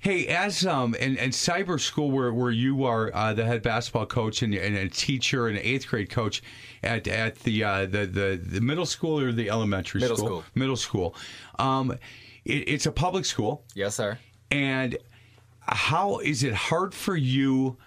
[0.01, 4.05] hey, as um, and, and cyber school where, where you are uh, the head basketball
[4.05, 6.43] coach and, and a teacher and an eighth grade coach
[6.83, 10.27] at at the uh, the, the the middle school or the elementary middle school?
[10.27, 10.43] school.
[10.53, 11.15] Middle school.
[11.57, 11.91] Um,
[12.43, 13.63] it, it's a public school.
[13.73, 14.19] Yes, sir.
[14.51, 14.97] And
[15.61, 17.77] how is it hard for you?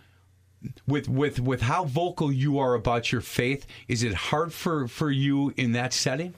[0.89, 5.09] with with with how vocal you are about your faith is it hard for for
[5.09, 6.35] you in that setting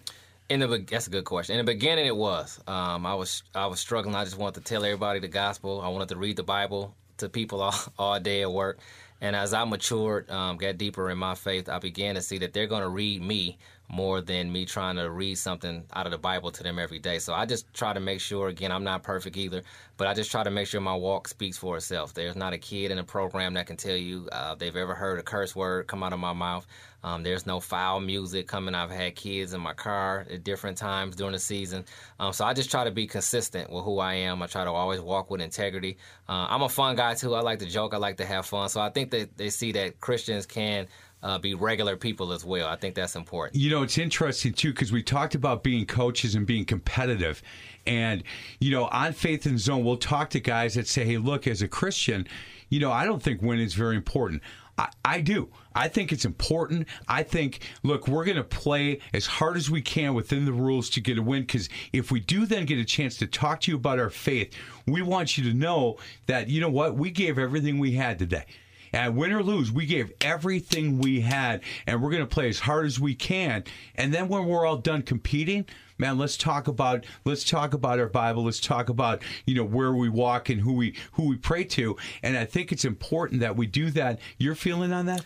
[0.50, 1.58] in the that's a good question.
[1.58, 2.60] In the beginning, it was.
[2.66, 4.14] Um, I was I was struggling.
[4.14, 5.80] I just wanted to tell everybody the gospel.
[5.80, 8.80] I wanted to read the Bible to people all, all day at work.
[9.22, 12.52] And as I matured, um, got deeper in my faith, I began to see that
[12.52, 13.58] they're going to read me
[13.90, 17.18] more than me trying to read something out of the Bible to them every day.
[17.18, 19.62] So I just try to make sure, again, I'm not perfect either,
[19.96, 22.14] but I just try to make sure my walk speaks for itself.
[22.14, 25.18] There's not a kid in a program that can tell you uh, they've ever heard
[25.18, 26.66] a curse word come out of my mouth.
[27.02, 28.74] Um, there's no foul music coming.
[28.74, 31.84] I've had kids in my car at different times during the season.
[32.18, 34.42] Um, so I just try to be consistent with who I am.
[34.42, 35.96] I try to always walk with integrity.
[36.28, 37.34] Uh, I'm a fun guy too.
[37.34, 37.94] I like to joke.
[37.94, 38.68] I like to have fun.
[38.68, 40.88] So I think that they see that Christians can
[41.22, 42.68] uh, be regular people as well.
[42.68, 43.60] I think that's important.
[43.60, 47.42] You know, it's interesting too because we talked about being coaches and being competitive,
[47.86, 48.22] and
[48.60, 51.62] you know, on Faith and Zone, we'll talk to guys that say, "Hey, look, as
[51.62, 52.26] a Christian,
[52.68, 54.42] you know, I don't think winning is very important."
[54.78, 55.50] I, I do.
[55.74, 56.88] I think it's important.
[57.06, 60.88] I think, look, we're going to play as hard as we can within the rules
[60.90, 63.70] to get a win because if we do then get a chance to talk to
[63.70, 64.54] you about our faith,
[64.86, 68.46] we want you to know that, you know what, we gave everything we had today
[68.92, 72.60] And win or lose, we gave everything we had, and we're going to play as
[72.60, 73.64] hard as we can.
[73.94, 75.66] And then when we're all done competing,
[75.98, 78.44] man, let's talk about let's talk about our Bible.
[78.44, 81.96] Let's talk about you know where we walk and who we who we pray to.
[82.22, 84.18] And I think it's important that we do that.
[84.38, 85.24] You're feeling on that?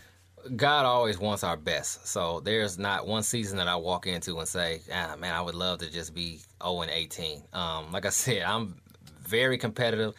[0.55, 2.07] God always wants our best.
[2.07, 5.55] So there's not one season that I walk into and say, ah, man, I would
[5.55, 7.41] love to just be 0 and 18.
[7.53, 8.75] Um, like I said, I'm
[9.21, 10.13] very competitive.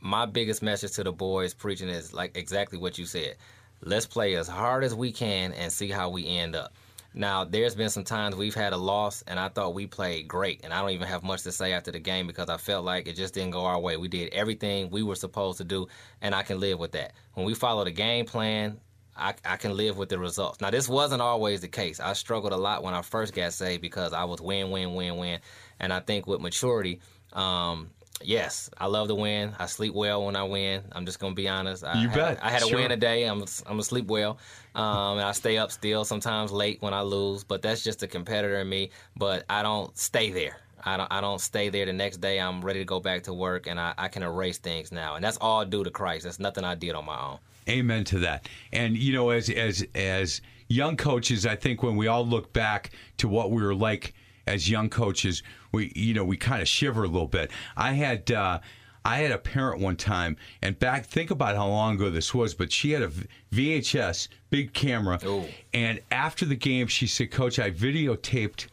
[0.00, 3.36] My biggest message to the boys preaching is like exactly what you said.
[3.82, 6.74] Let's play as hard as we can and see how we end up.
[7.12, 10.60] Now, there's been some times we've had a loss, and I thought we played great.
[10.62, 13.08] And I don't even have much to say after the game because I felt like
[13.08, 13.96] it just didn't go our way.
[13.96, 15.88] We did everything we were supposed to do,
[16.22, 17.12] and I can live with that.
[17.34, 18.78] When we follow the game plan,
[19.16, 20.60] I, I can live with the results.
[20.60, 22.00] Now, this wasn't always the case.
[22.00, 25.16] I struggled a lot when I first got saved because I was win, win, win,
[25.16, 25.40] win.
[25.80, 27.00] And I think with maturity,
[27.32, 27.90] um,
[28.22, 29.54] Yes, I love to win.
[29.58, 30.82] I sleep well when I win.
[30.92, 31.84] I'm just gonna be honest.
[31.84, 32.44] I you had, bet.
[32.44, 32.78] I had a sure.
[32.78, 33.24] win a day.
[33.24, 34.38] I'm I'm gonna sleep well,
[34.74, 37.44] um, and I stay up still sometimes late when I lose.
[37.44, 38.90] But that's just a competitor in me.
[39.16, 40.58] But I don't stay there.
[40.84, 41.86] I don't I don't stay there.
[41.86, 44.58] The next day I'm ready to go back to work, and I, I can erase
[44.58, 45.14] things now.
[45.14, 46.24] And that's all due to Christ.
[46.24, 47.38] That's nothing I did on my own.
[47.68, 48.48] Amen to that.
[48.72, 52.90] And you know, as as as young coaches, I think when we all look back
[53.18, 54.14] to what we were like
[54.46, 57.50] as young coaches, we you know we kind of shiver a little bit.
[57.76, 58.30] I had.
[58.30, 58.60] Uh,
[59.04, 62.52] I had a parent one time, and back think about how long ago this was,
[62.52, 63.10] but she had a
[63.50, 65.46] VHS big camera, Ooh.
[65.72, 68.66] and after the game, she said, "Coach, I videotaped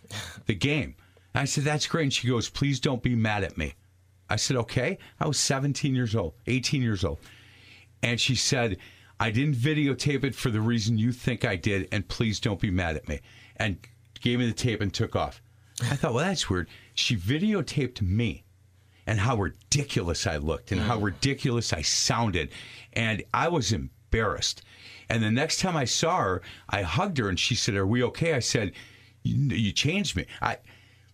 [0.46, 0.96] the game."
[1.34, 3.76] I said, "That's great," and she goes, "Please don't be mad at me."
[4.30, 7.20] I said, "Okay." I was 17 years old, 18 years old,
[8.04, 8.78] and she said,
[9.22, 12.70] "I didn't videotape it for the reason you think I did, and please don't be
[12.70, 13.22] mad at me,"
[13.56, 13.78] and
[14.20, 15.42] gave me the tape and took off.
[15.82, 16.68] I thought, well, that's weird.
[16.96, 18.44] She videotaped me
[19.06, 21.04] and how ridiculous I looked and how mm.
[21.04, 22.50] ridiculous I sounded.
[22.94, 24.64] And I was embarrassed.
[25.10, 28.04] And the next time I saw her, I hugged her and she said, Are we
[28.04, 28.34] okay?
[28.34, 28.74] I said,
[29.24, 30.26] You, you changed me.
[30.42, 30.58] I.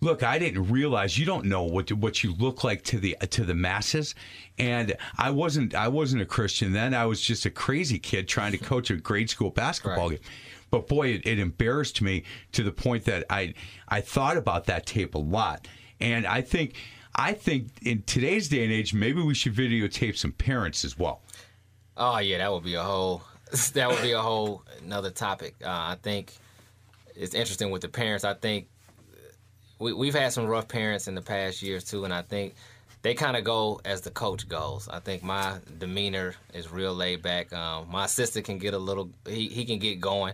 [0.02, 3.46] Look, I didn't realize you don't know what what you look like to the to
[3.46, 4.16] the masses,
[4.58, 6.94] and I wasn't I wasn't a Christian then.
[6.94, 10.20] I was just a crazy kid trying to coach a grade school basketball game.
[10.74, 13.54] But boy, it, it embarrassed me to the point that I
[13.88, 15.68] I thought about that tape a lot,
[16.00, 16.78] and I think
[17.14, 21.22] I think in today's day and age, maybe we should videotape some parents as well.
[21.96, 23.22] Oh yeah, that would be a whole
[23.76, 25.54] that would be a whole another topic.
[25.64, 26.34] Uh, I think
[27.16, 28.24] it's interesting with the parents.
[28.24, 28.68] I think
[29.78, 32.56] we, we've had some rough parents in the past years too, and I think
[33.04, 34.90] they kind of go as the coach goes.
[34.90, 37.54] I think my demeanor is real laid back.
[37.54, 40.34] Um, my assistant can get a little, he, he can get going.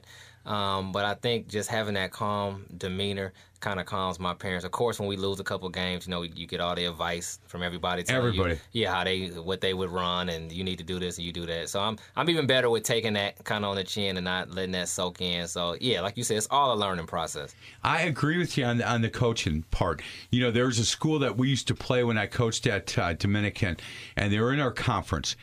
[0.50, 4.66] Um, but I think just having that calm demeanor kind of calms my parents.
[4.66, 7.39] Of course, when we lose a couple games, you know, you get all the advice
[7.45, 8.04] from everybody.
[8.04, 8.60] telling you, Everybody.
[8.72, 11.32] yeah, how they what they would run, and you need to do this and you
[11.32, 11.70] do that.
[11.70, 14.50] So I'm I'm even better with taking that kind of on the chin and not
[14.50, 15.47] letting that soak in.
[15.47, 17.54] So yeah, like you said, it's all a learning process.
[17.84, 20.02] I agree with you on the, on the coaching part.
[20.32, 22.97] You know, there was a school that we used to play when I coached at
[22.97, 23.78] uh, Dominican,
[24.16, 25.36] and they were in our conference.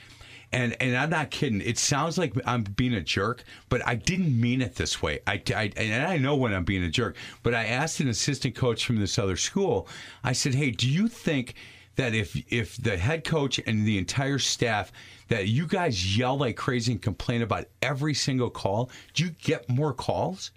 [0.57, 1.61] And and I'm not kidding.
[1.61, 5.21] It sounds like I'm being a jerk, but I didn't mean it this way.
[5.27, 7.17] I, I and I know when I'm being a jerk.
[7.43, 9.87] But I asked an assistant coach from this other school.
[10.25, 11.55] I said, "Hey, do you think?"
[11.97, 14.93] that if if the head coach and the entire staff
[15.29, 19.69] that you guys yell like crazy and complain about every single call, do you get
[19.69, 20.53] more calls?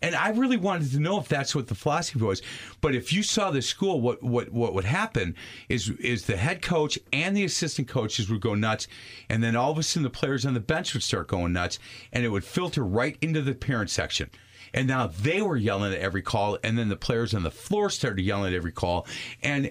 [0.00, 2.42] And I really wanted to know if that's what the philosophy was.
[2.80, 5.34] But if you saw the school, what what what would happen
[5.68, 8.86] is is the head coach and the assistant coaches would go nuts,
[9.28, 11.78] and then all of a sudden the players on the bench would start going nuts,
[12.12, 14.30] and it would filter right into the parent section.
[14.74, 17.90] And now they were yelling at every call, and then the players on the floor
[17.90, 19.06] started yelling at every call,
[19.42, 19.70] and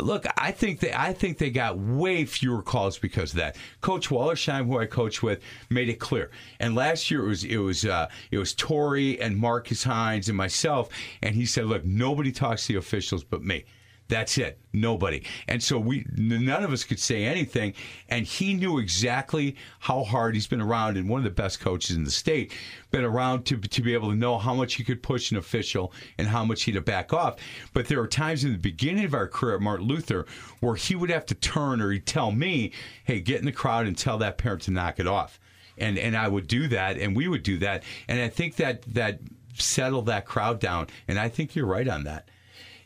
[0.00, 3.56] Look, I think they I think they got way fewer calls because of that.
[3.80, 5.40] Coach Wallersheim, who I coach with,
[5.70, 6.30] made it clear.
[6.58, 10.36] And last year it was it was uh, it was Tori and Marcus Hines and
[10.36, 10.88] myself,
[11.22, 13.64] and he said, "Look, nobody talks to the officials but me."
[14.08, 14.58] That's it.
[14.72, 15.24] Nobody.
[15.48, 17.72] And so we none of us could say anything.
[18.10, 21.96] And he knew exactly how hard he's been around and one of the best coaches
[21.96, 22.52] in the state,
[22.90, 25.92] been around to to be able to know how much he could push an official
[26.18, 27.36] and how much he'd back off.
[27.72, 30.26] But there were times in the beginning of our career at Martin Luther
[30.60, 32.72] where he would have to turn or he'd tell me,
[33.04, 35.40] hey, get in the crowd and tell that parent to knock it off.
[35.78, 37.84] And and I would do that and we would do that.
[38.06, 39.20] And I think that that
[39.54, 40.88] settled that crowd down.
[41.08, 42.28] And I think you're right on that.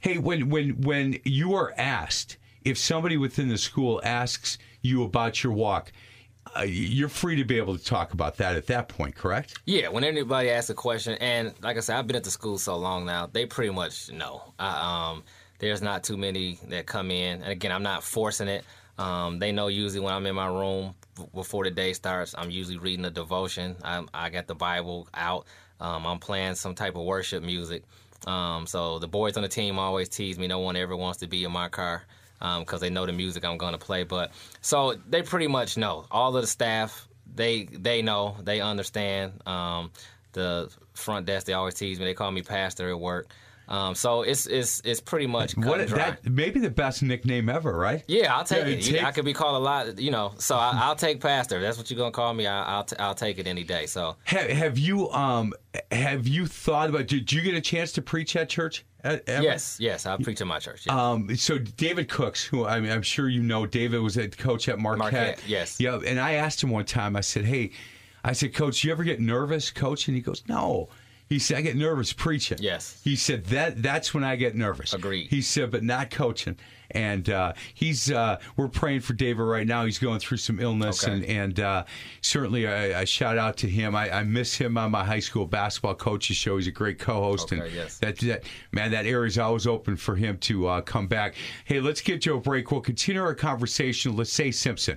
[0.01, 5.43] Hey, when when when you are asked if somebody within the school asks you about
[5.43, 5.93] your walk,
[6.57, 9.59] uh, you're free to be able to talk about that at that point, correct?
[9.65, 12.59] Yeah, when anybody asks a question, and like I said, I've been at the school
[12.59, 14.55] so long now, they pretty much know.
[14.59, 15.25] I, um,
[15.59, 18.65] there's not too many that come in, and again, I'm not forcing it.
[18.99, 20.95] Um, they know usually when I'm in my room
[21.35, 23.77] before the day starts, I'm usually reading a devotion.
[23.83, 25.47] I'm, I got the Bible out.
[25.81, 27.85] Um, I'm playing some type of worship music.
[28.29, 30.47] Um, so the boys on the team always tease me.
[30.47, 32.03] No one ever wants to be in my car
[32.39, 34.05] because um, they know the music I'm going to play.
[34.05, 36.05] But so they pretty much know.
[36.11, 39.47] All of the staff, they they know, they understand.
[39.47, 39.91] Um,
[40.33, 42.05] the front desk, they always tease me.
[42.05, 43.33] They call me pastor at work.
[43.69, 48.03] Um, so it's it's it's pretty much what that maybe the best nickname ever, right?
[48.09, 48.83] Yeah, I'll take yeah, it.
[48.83, 49.05] Take...
[49.05, 50.33] I could be called a lot, you know.
[50.39, 51.61] So I, will take pastor.
[51.61, 52.47] That's what you're gonna call me.
[52.47, 53.85] I, will t- I'll take it any day.
[53.85, 55.53] So have, have you um
[55.93, 57.09] have you thought about?
[57.09, 58.87] Did you get a chance to preach at church?
[59.05, 59.23] Ever?
[59.27, 60.87] Yes, yes, I preach in my church.
[60.87, 61.11] Yeah.
[61.11, 64.69] Um, so David Cooks, who I mean, I'm sure you know, David was a coach
[64.69, 65.13] at Marquette.
[65.13, 65.43] Marquette.
[65.47, 65.79] Yes.
[65.79, 67.17] Yeah, and I asked him one time.
[67.17, 67.73] I said, "Hey,"
[68.25, 70.89] I said, "Coach, you ever get nervous, Coach?" And he goes, "No."
[71.29, 72.59] He said, I get nervous preaching.
[72.61, 73.01] Yes.
[73.05, 74.95] He said, that that's when I get nervous.
[74.95, 75.29] Agreed.
[75.29, 76.57] He said, but not coaching.
[76.93, 79.85] And uh, he's uh, we're praying for David right now.
[79.85, 81.13] He's going through some illness, okay.
[81.13, 81.85] and and uh,
[82.23, 83.95] certainly a, a, shout out to him.
[83.95, 86.57] I, I, miss him on my high school basketball coaches show.
[86.57, 87.99] He's a great co-host, okay, and yes.
[87.99, 91.35] that that man that area is always open for him to uh, come back.
[91.67, 92.71] Hey, let's get to a break.
[92.71, 94.17] We'll continue our conversation.
[94.17, 94.97] Let's say Simpson.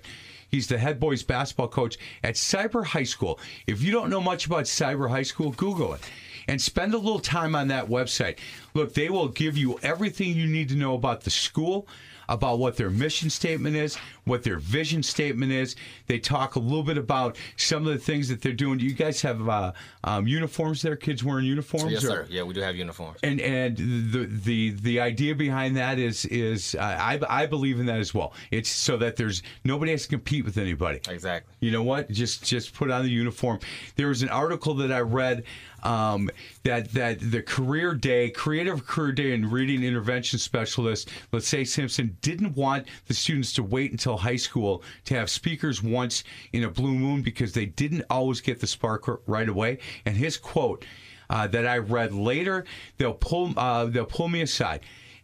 [0.51, 3.39] He's the head boys basketball coach at Cyber High School.
[3.65, 6.01] If you don't know much about Cyber High School, Google it
[6.47, 8.37] and spend a little time on that website.
[8.73, 11.87] Look, they will give you everything you need to know about the school,
[12.27, 13.97] about what their mission statement is,
[14.31, 15.75] what their vision statement is.
[16.07, 18.77] They talk a little bit about some of the things that they're doing.
[18.77, 19.73] Do you guys have uh,
[20.05, 20.95] um, uniforms there?
[20.95, 21.91] Kids wearing uniforms?
[21.91, 22.07] Yes, or?
[22.07, 22.27] sir.
[22.29, 23.19] Yeah, we do have uniforms.
[23.23, 27.85] And and the the the idea behind that is is uh, I I believe in
[27.87, 28.33] that as well.
[28.51, 31.01] It's so that there's nobody has to compete with anybody.
[31.09, 31.53] Exactly.
[31.59, 32.09] You know what?
[32.09, 33.59] Just just put on the uniform.
[33.97, 35.43] There was an article that I read
[35.83, 36.29] um,
[36.63, 42.17] that that the career day, creative career day, and reading intervention specialist, let's say Simpson,
[42.21, 46.69] didn't want the students to wait until high school to have speakers once in a
[46.69, 49.79] blue moon because they didn't always get the spark right away.
[50.05, 50.85] And his quote
[51.29, 52.65] uh, that I read later,
[52.97, 54.81] they'll pull uh, they'll pull me aside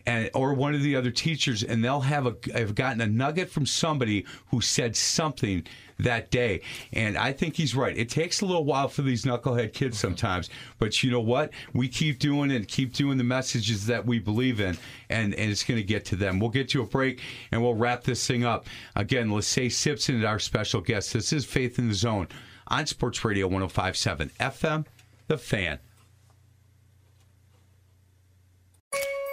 [0.08, 3.50] and or one of the other teachers, and they'll have a have gotten a nugget
[3.50, 5.64] from somebody who said something
[6.00, 6.62] that day.
[6.94, 7.96] And I think he's right.
[7.96, 10.08] It takes a little while for these knucklehead kids mm-hmm.
[10.08, 10.50] sometimes,
[10.80, 11.52] but you know what?
[11.74, 14.78] We keep doing it, keep doing the messages that we believe in,
[15.10, 16.40] and, and it's going to get to them.
[16.40, 18.68] We'll get to a break and we'll wrap this thing up.
[18.96, 21.14] Again, let's say Simpson is our special guest.
[21.14, 22.28] This is Faith in the Zone
[22.68, 24.86] on Sports Radio 1057 FM,
[25.28, 25.80] The Fan.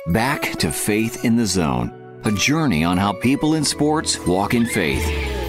[0.09, 4.67] Back to Faith in the Zone, a journey on how people in sports walk in
[4.67, 5.03] faith.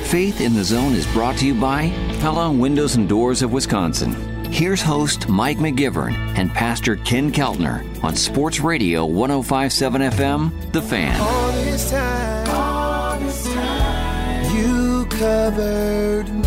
[0.07, 1.89] Faith in the Zone is brought to you by
[2.21, 4.13] Pella Windows and Doors of Wisconsin.
[4.53, 11.19] Here's host Mike McGivern and Pastor Ken Keltner on Sports Radio 1057 FM, The Fan.
[11.19, 16.44] All this time, all this time you covered me.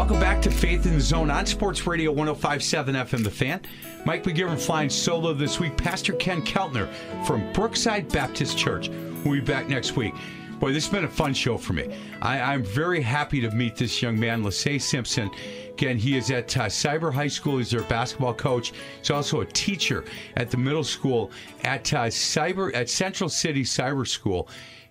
[0.00, 3.60] Welcome back to Faith in the Zone on Sports Radio 1057 FM The Fan.
[4.06, 5.76] Mike McGivern flying solo this week.
[5.76, 6.90] Pastor Ken Keltner
[7.26, 8.88] from Brookside Baptist Church.
[8.88, 10.14] We'll be back next week.
[10.58, 11.94] Boy, this has been a fun show for me.
[12.22, 15.30] I, am very happy to meet this young man, Lasay Simpson.
[15.80, 17.56] Again, he is at uh, Cyber High School.
[17.56, 18.74] He's their basketball coach.
[18.98, 20.04] He's also a teacher
[20.36, 21.30] at the middle school
[21.64, 24.46] at uh, Cyber at Central City Cyber School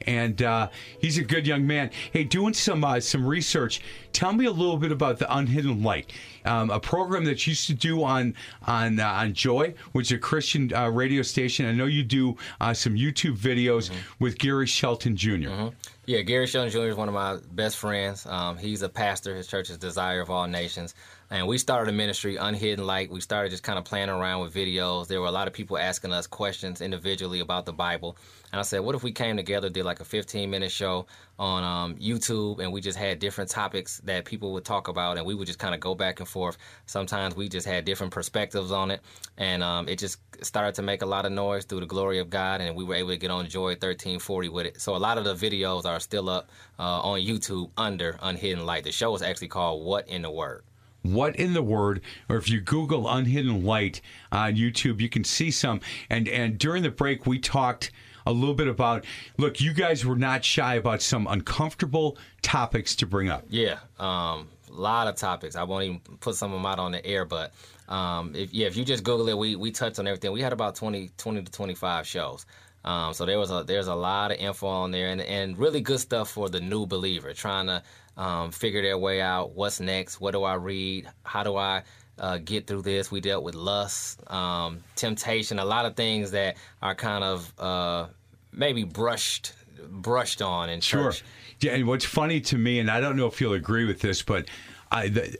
[0.07, 0.69] and uh,
[0.99, 1.91] he's a good young man.
[2.11, 3.81] Hey, doing some uh, some research.
[4.13, 6.11] Tell me a little bit about the Unhidden Light,
[6.45, 8.33] um, a program that you used to do on
[8.65, 11.65] on uh, on Joy, which is a Christian uh, radio station.
[11.65, 14.23] I know you do uh, some YouTube videos mm-hmm.
[14.23, 15.75] with Gary Shelton junior mm-hmm.
[16.09, 16.87] Yeah, Gary Shelton Jr.
[16.87, 18.25] is one of my best friends.
[18.25, 19.35] Um, he's a pastor.
[19.35, 20.95] His church is Desire of All Nations.
[21.31, 23.11] And we started a ministry, Unhidden Light.
[23.11, 25.07] We started just kind of playing around with videos.
[25.07, 28.17] There were a lot of people asking us questions individually about the Bible.
[28.51, 31.05] And I said, what if we came together, did like a 15 minute show
[31.37, 35.25] on um, YouTube, and we just had different topics that people would talk about, and
[35.25, 36.57] we would just kind of go back and forth.
[36.87, 39.01] Sometimes we just had different perspectives on it,
[39.37, 42.31] and um, it just started to make a lot of noise through the glory of
[42.31, 44.81] God, and we were able to get on Joy 1340 with it.
[44.81, 46.49] So a lot of the videos are still up
[46.79, 48.83] uh, on YouTube under Unhidden Light.
[48.83, 50.63] The show is actually called What in the Word
[51.01, 55.51] what in the word or if you google unhidden light on youtube you can see
[55.51, 55.79] some.
[56.09, 57.91] And and during the break we talked
[58.25, 59.05] a little bit about
[59.37, 63.45] look you guys were not shy about some uncomfortable topics to bring up.
[63.49, 65.55] Yeah um a lot of topics.
[65.55, 67.53] I won't even put some of them out on the air but
[67.87, 70.31] um if yeah if you just google it we we touched on everything.
[70.31, 72.45] We had about 20 20 to 25 shows.
[72.85, 75.81] Um, so there was a there's a lot of info on there and, and really
[75.81, 77.83] good stuff for the new believer trying to
[78.19, 79.55] um, figure their way out.
[79.55, 80.19] What's next?
[80.19, 81.07] What do I read?
[81.23, 81.83] How do I
[82.19, 83.09] uh, get through this.
[83.09, 88.07] We dealt with lust, um, temptation, a lot of things that are kind of uh,
[88.51, 89.53] maybe brushed
[89.89, 91.11] brushed on in Sure.
[91.11, 91.23] church.
[91.61, 94.21] Yeah, and what's funny to me, and I don't know if you'll agree with this,
[94.21, 94.47] but
[94.91, 95.07] I.
[95.07, 95.37] The,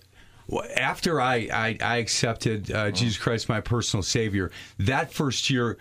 [0.76, 4.50] after I, I, I accepted uh, Jesus Christ, my personal Savior,
[4.80, 5.78] that first year,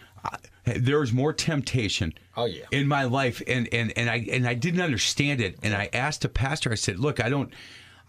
[0.69, 2.65] I, there was more temptation Oh, yeah.
[2.71, 5.57] in my life, and, and, and I and I didn't understand it.
[5.63, 7.53] And I asked a pastor, I said, "Look, I don't.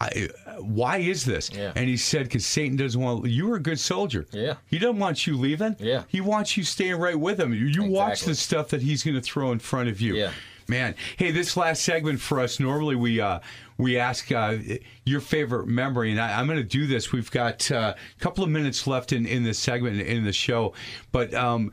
[0.01, 0.29] I,
[0.59, 1.73] why is this?" Yeah.
[1.75, 3.25] And he said, "Because Satan doesn't want.
[3.27, 4.25] You were a good soldier.
[4.31, 4.55] Yeah.
[4.67, 5.75] He doesn't want you leaving.
[5.79, 6.03] Yeah.
[6.07, 7.53] He wants you staying right with him.
[7.53, 10.15] You, you watch the stuff that he's going to throw in front of you.
[10.15, 10.31] Yeah.
[10.67, 12.59] Man, hey, this last segment for us.
[12.59, 13.39] Normally we uh,
[13.79, 14.57] we ask uh,
[15.03, 17.11] your favorite memory, and I, I'm going to do this.
[17.11, 20.73] We've got uh, a couple of minutes left in in this segment in the show,
[21.11, 21.33] but.
[21.33, 21.71] Um,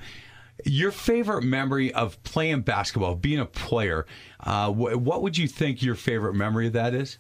[0.67, 4.07] your favorite memory of playing basketball, being a player,
[4.41, 7.19] uh, wh- what would you think your favorite memory of that is?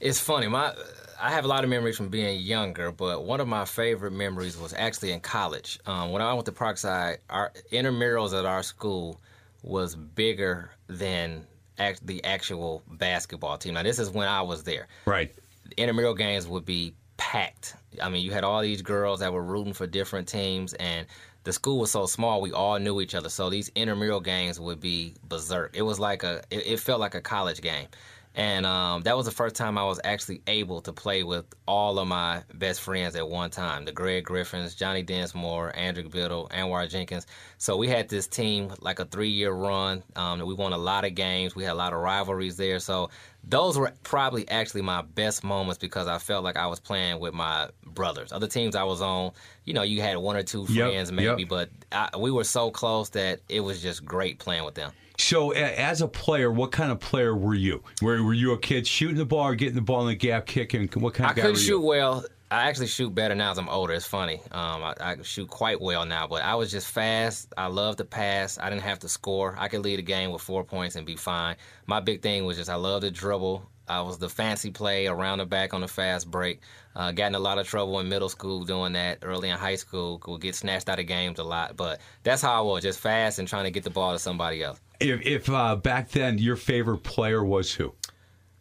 [0.00, 0.48] It's funny.
[0.48, 0.72] My
[1.20, 4.58] I have a lot of memories from being younger, but one of my favorite memories
[4.58, 5.78] was actually in college.
[5.86, 9.20] Um, when I went to Parkside, our intramurals at our school
[9.62, 11.46] was bigger than
[11.78, 13.74] act, the actual basketball team.
[13.74, 14.88] Now this is when I was there.
[15.06, 15.32] Right.
[15.76, 17.76] intramural games would be packed.
[18.02, 21.06] I mean, you had all these girls that were rooting for different teams, and
[21.44, 23.28] the school was so small, we all knew each other.
[23.28, 25.76] So these intramural games would be berserk.
[25.76, 27.88] It was like a, it, it felt like a college game.
[28.34, 31.98] And um, that was the first time I was actually able to play with all
[31.98, 36.88] of my best friends at one time the Greg Griffins, Johnny Densmore, Andrew Biddle, Anwar
[36.88, 37.26] Jenkins.
[37.58, 40.02] So we had this team, like a three year run.
[40.16, 41.54] Um, we won a lot of games.
[41.54, 42.78] We had a lot of rivalries there.
[42.78, 43.10] So
[43.44, 47.34] those were probably actually my best moments because I felt like I was playing with
[47.34, 48.32] my brothers.
[48.32, 49.32] Other teams I was on,
[49.64, 51.48] you know, you had one or two Yep, friends maybe, yep.
[51.48, 54.92] but I, we were so close that it was just great playing with them.
[55.22, 57.82] So, as a player, what kind of player were you?
[58.02, 60.46] Were, were you a kid shooting the ball or getting the ball in the gap,
[60.46, 60.88] kicking?
[60.94, 62.24] What kind I of guy couldn't were shoot well.
[62.50, 63.94] I actually shoot better now as I'm older.
[63.94, 64.42] It's funny.
[64.50, 67.52] Um, I, I shoot quite well now, but I was just fast.
[67.56, 68.58] I loved to pass.
[68.58, 69.54] I didn't have to score.
[69.58, 71.56] I could lead a game with four points and be fine.
[71.86, 73.66] My big thing was just I loved to dribble.
[73.88, 76.60] I was the fancy play around the back on the fast break.
[76.94, 79.18] Uh, got in a lot of trouble in middle school doing that.
[79.22, 81.76] Early in high school, would get snatched out of games a lot.
[81.76, 84.62] But that's how I was, just fast and trying to get the ball to somebody
[84.62, 84.80] else.
[85.00, 87.94] If, if uh, back then your favorite player was who?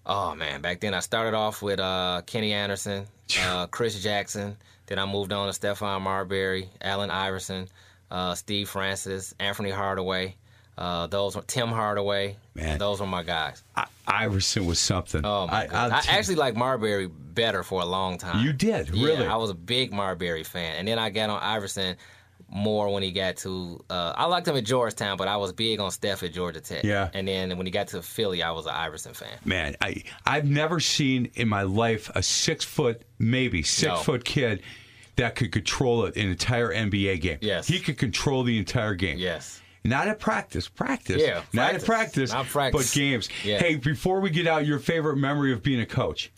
[0.06, 3.06] Oh man, back then I started off with uh, Kenny Anderson,
[3.42, 4.58] uh, Chris Jackson.
[4.88, 7.68] Then I moved on to Stephon Marbury, Allen Iverson,
[8.10, 10.36] uh, Steve Francis, Anthony Hardaway.
[10.78, 12.38] Uh, those were Tim Hardaway.
[12.56, 12.78] Man.
[12.80, 13.64] those were my guys.
[13.76, 15.26] I, Iverson was something.
[15.26, 15.92] Oh my I, god!
[15.92, 18.44] I'll I actually liked Marbury better for a long time.
[18.46, 18.90] You did?
[18.90, 19.28] Yeah, Really?
[19.28, 21.96] I was a big Marbury fan, and then I got on Iverson
[22.50, 23.84] more when he got to.
[23.90, 26.84] Uh, I liked him at Georgetown, but I was big on Steph at Georgia Tech.
[26.84, 27.10] Yeah.
[27.14, 29.30] and then when he got to Philly, I was an Iverson fan.
[29.46, 33.98] man, I I've never seen in my life a six foot, maybe six No.
[33.98, 34.62] foot kid
[35.16, 37.38] that could control an entire NBA game.
[37.42, 37.68] Yes.
[37.68, 39.18] he could control the entire game.
[39.18, 39.61] Yes.
[39.84, 41.22] Not at practice, practice.
[41.22, 41.86] Yeah, not at practice.
[41.86, 42.92] practice, Not practice.
[42.94, 43.30] but games.
[43.44, 43.58] Yeah.
[43.60, 46.32] Hey, before we get out, your favorite memory of being a coach?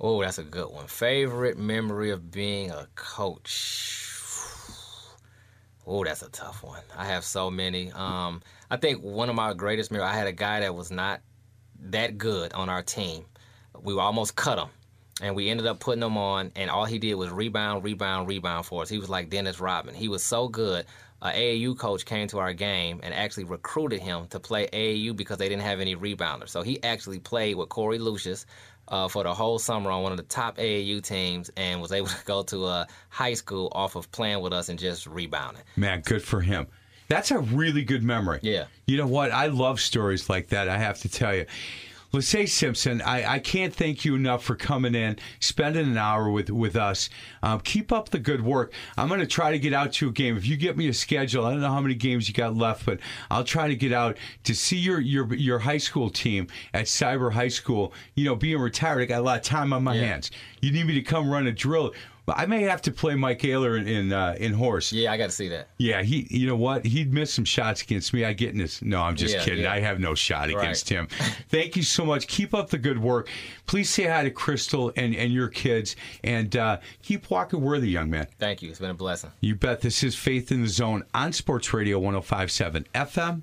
[0.00, 0.86] Oh, that's a good one.
[0.86, 4.08] Favorite memory of being a coach.
[5.84, 6.80] Oh, that's a tough one.
[6.96, 7.90] I have so many.
[7.90, 10.10] Um, I think one of my greatest memories.
[10.12, 11.20] I had a guy that was not
[11.86, 13.24] that good on our team.
[13.82, 14.68] We almost cut him,
[15.20, 16.52] and we ended up putting him on.
[16.54, 18.88] And all he did was rebound, rebound, rebound for us.
[18.88, 19.96] He was like Dennis Rodman.
[19.96, 20.86] He was so good.
[21.22, 25.38] A AAU coach came to our game and actually recruited him to play AAU because
[25.38, 26.48] they didn't have any rebounders.
[26.48, 28.44] So he actually played with Corey Lucius
[28.88, 32.08] uh, for the whole summer on one of the top AAU teams and was able
[32.08, 35.62] to go to a high school off of playing with us and just rebounding.
[35.76, 36.66] Man, good for him.
[37.08, 38.40] That's a really good memory.
[38.42, 38.64] Yeah.
[38.86, 39.30] You know what?
[39.30, 41.46] I love stories like that, I have to tell you.
[42.12, 46.50] Lachey Simpson, I, I can't thank you enough for coming in, spending an hour with,
[46.50, 47.08] with us.
[47.42, 48.74] Um, keep up the good work.
[48.98, 50.36] I'm going to try to get out to a game.
[50.36, 52.84] If you get me a schedule, I don't know how many games you got left,
[52.84, 53.00] but
[53.30, 57.32] I'll try to get out to see your your, your high school team at Cyber
[57.32, 57.94] High School.
[58.14, 60.02] You know, being retired, I got a lot of time on my Yeah.
[60.08, 60.30] hands.
[60.60, 61.92] You need me to come run a drill.
[62.28, 64.92] I may have to play Mike Ayler in in, uh, in horse.
[64.92, 65.68] Yeah, I got to see that.
[65.78, 66.26] Yeah, he.
[66.30, 66.84] You know what?
[66.86, 68.24] He'd miss some shots against me.
[68.24, 68.80] I get in this.
[68.80, 69.64] No, I'm just Yeah, kidding.
[69.64, 69.72] yeah.
[69.72, 70.56] I have no shot Right.
[70.56, 71.06] against him.
[71.48, 72.28] Thank you so much.
[72.28, 73.28] Keep up the good work.
[73.66, 78.08] Please say hi to Crystal and and your kids, and uh, keep walking worthy, young
[78.10, 78.28] man.
[78.38, 78.70] Thank you.
[78.70, 79.30] It's been a blessing.
[79.40, 79.80] You bet.
[79.80, 83.42] This is Faith in the Zone on Sports Radio 105.7 FM.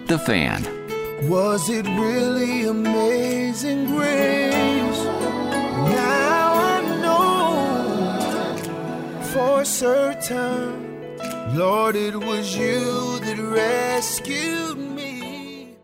[0.11, 0.61] The Fan.
[1.29, 5.05] Was it really amazing grace?
[5.95, 8.57] Now I know
[9.31, 11.17] for certain,
[11.55, 15.77] Lord, it was you that rescued me.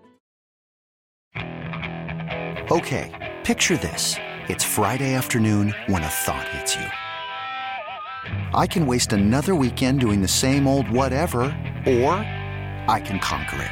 [2.69, 4.17] Okay, picture this.
[4.49, 6.85] It's Friday afternoon when a thought hits you.
[8.53, 11.43] I can waste another weekend doing the same old whatever,
[11.85, 12.11] or
[12.89, 13.71] I can conquer it.